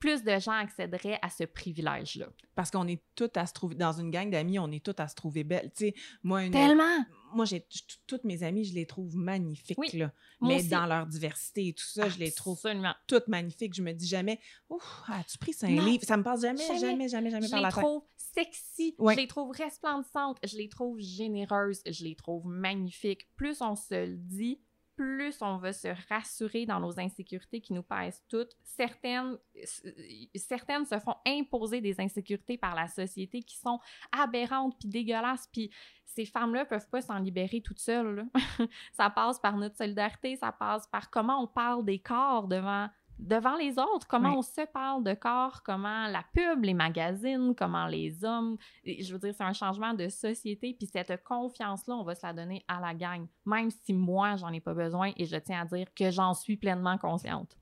Plus 0.00 0.24
de 0.24 0.38
gens 0.38 0.52
accéderaient 0.52 1.18
à 1.22 1.28
ce 1.30 1.44
privilège-là. 1.44 2.26
Parce 2.54 2.70
qu'on 2.70 2.88
est 2.88 3.02
toutes 3.14 3.36
à 3.36 3.46
se 3.46 3.52
trouver, 3.52 3.74
dans 3.76 3.92
une 3.92 4.10
gang 4.10 4.30
d'amis, 4.30 4.58
on 4.58 4.70
est 4.72 4.84
toutes 4.84 4.98
à 5.00 5.06
se 5.08 5.14
trouver 5.14 5.44
belles. 5.44 5.70
Tu 5.76 5.86
sais, 5.88 5.94
moi, 6.22 6.42
une- 6.44 6.52
Tellement! 6.52 7.04
moi 7.32 7.44
j'ai 7.44 7.64
toutes 8.08 8.24
mes 8.24 8.42
amies, 8.42 8.64
je 8.64 8.74
les 8.74 8.86
trouve 8.86 9.14
magnifiques, 9.14 9.78
Oui, 9.78 9.88
là. 9.92 10.12
Mais 10.40 10.56
aussi. 10.56 10.68
dans 10.68 10.86
leur 10.86 11.06
diversité 11.06 11.68
et 11.68 11.72
tout 11.74 11.84
ça, 11.86 12.08
je 12.08 12.18
les 12.18 12.32
trouve 12.32 12.60
toutes 13.06 13.28
magnifiques. 13.28 13.74
Je 13.74 13.82
me 13.82 13.92
dis 13.92 14.08
jamais, 14.08 14.40
Ouf, 14.68 15.02
as-tu 15.08 15.38
pris 15.38 15.52
cinq 15.52 15.70
Non. 15.70 15.84
livres? 15.84 16.04
Ça 16.04 16.16
me 16.16 16.22
passe 16.24 16.40
jamais, 16.42 16.66
Jamais. 16.66 16.80
jamais, 16.80 17.08
jamais, 17.08 17.30
jamais, 17.30 17.46
Je 17.46 17.50
par 17.50 17.60
les 17.60 17.66
la 17.66 17.70
tête. 17.72 17.84
trouve 17.84 18.02
sexy, 18.16 18.96
je 18.98 19.16
les 19.16 19.26
trouve 19.26 19.50
resplendissantes, 19.52 20.38
je 20.44 20.56
les 20.56 20.68
trouve 20.68 20.98
généreuses, 20.98 21.82
je 21.86 22.04
les 22.04 22.14
trouve 22.16 22.46
magnifiques. 22.46 23.28
Plus 23.36 23.60
on 23.60 23.76
se 23.76 23.94
le 24.06 24.16
dit, 24.16 24.60
plus 25.00 25.40
on 25.40 25.56
va 25.56 25.72
se 25.72 25.88
rassurer 26.10 26.66
dans 26.66 26.78
nos 26.78 27.00
insécurités 27.00 27.62
qui 27.62 27.72
nous 27.72 27.82
pèsent 27.82 28.22
toutes. 28.28 28.54
Certaines, 28.62 29.38
euh, 29.56 29.90
certaines 30.34 30.84
se 30.84 30.98
font 30.98 31.14
imposer 31.26 31.80
des 31.80 31.98
insécurités 32.02 32.58
par 32.58 32.74
la 32.74 32.86
société 32.86 33.42
qui 33.42 33.56
sont 33.56 33.80
aberrantes 34.12 34.76
puis 34.78 34.90
dégueulasses. 34.90 35.48
Puis 35.50 35.70
ces 36.04 36.26
femmes-là 36.26 36.66
peuvent 36.66 36.88
pas 36.90 37.00
s'en 37.00 37.18
libérer 37.18 37.62
toutes 37.62 37.78
seules. 37.78 38.26
ça 38.92 39.08
passe 39.08 39.38
par 39.38 39.56
notre 39.56 39.78
solidarité, 39.78 40.36
ça 40.36 40.52
passe 40.52 40.86
par 40.88 41.08
comment 41.08 41.42
on 41.42 41.46
parle 41.46 41.82
des 41.82 41.98
corps 41.98 42.46
devant 42.46 42.90
devant 43.20 43.56
les 43.56 43.78
autres, 43.78 44.06
comment 44.08 44.30
Oui. 44.30 44.36
on 44.38 44.42
se 44.42 44.66
parle 44.72 45.04
de 45.04 45.14
corps, 45.14 45.62
comment 45.62 46.06
la 46.08 46.24
pub, 46.34 46.64
les 46.64 46.74
magazines, 46.74 47.54
comment 47.56 47.86
les 47.86 48.24
hommes, 48.24 48.56
je 48.84 49.12
veux 49.12 49.18
dire, 49.18 49.34
c'est 49.34 49.44
un 49.44 49.52
changement 49.52 49.94
de 49.94 50.08
société, 50.08 50.74
puis 50.74 50.86
cette 50.86 51.22
confiance-là, 51.22 51.94
on 51.94 52.02
va 52.04 52.14
se 52.14 52.26
la 52.26 52.32
donner 52.32 52.64
à 52.68 52.80
la 52.80 52.94
gang, 52.94 53.26
même 53.46 53.70
si 53.70 53.92
moi, 53.92 54.36
j'en 54.36 54.52
ai 54.52 54.60
pas 54.60 54.74
besoin, 54.74 55.12
et 55.16 55.26
je 55.26 55.36
tiens 55.36 55.62
à 55.62 55.64
dire 55.64 55.86
que 55.94 56.10
j'en 56.10 56.34
suis 56.34 56.56
pleinement 56.56 56.98
consciente. 56.98 57.56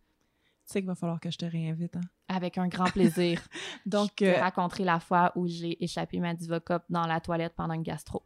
Tu 0.67 0.73
sais 0.73 0.81
qu'il 0.81 0.89
va 0.89 0.95
falloir 0.95 1.19
que 1.19 1.31
je 1.31 1.39
te 1.39 1.47
réinvite. 1.47 1.97
Hein? 1.97 2.03
Avec 2.29 2.59
un 2.59 2.69
grand 2.69 2.91
plaisir. 2.91 3.41
Donc, 3.87 4.11
je 4.21 4.25
te 4.25 4.25
euh, 4.25 4.41
raconterai 4.41 4.85
la 4.85 5.01
fois 5.01 5.33
où 5.35 5.47
j'ai 5.47 5.83
échappé 5.83 6.21
ma 6.21 6.35
Divocop 6.35 6.83
dans 6.91 7.07
la 7.07 7.21
toilette 7.21 7.55
pendant 7.57 7.73
une 7.73 7.83
gastro. 7.83 8.23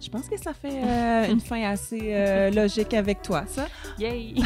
Je 0.00 0.08
pense 0.10 0.28
que 0.28 0.36
ça 0.36 0.54
fait 0.54 0.82
euh, 0.84 1.26
une 1.30 1.40
fin 1.40 1.62
assez 1.62 2.14
euh, 2.14 2.50
logique 2.50 2.94
avec 2.94 3.22
toi, 3.22 3.44
ça. 3.46 3.66
Yay! 3.98 4.34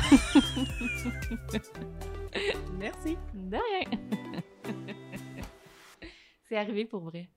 Merci. 2.79 3.19
De 3.35 3.57
rien! 3.57 3.99
c'est 6.49 6.57
arrivé 6.57 6.85
pour 6.85 7.01
vrai. 7.01 7.29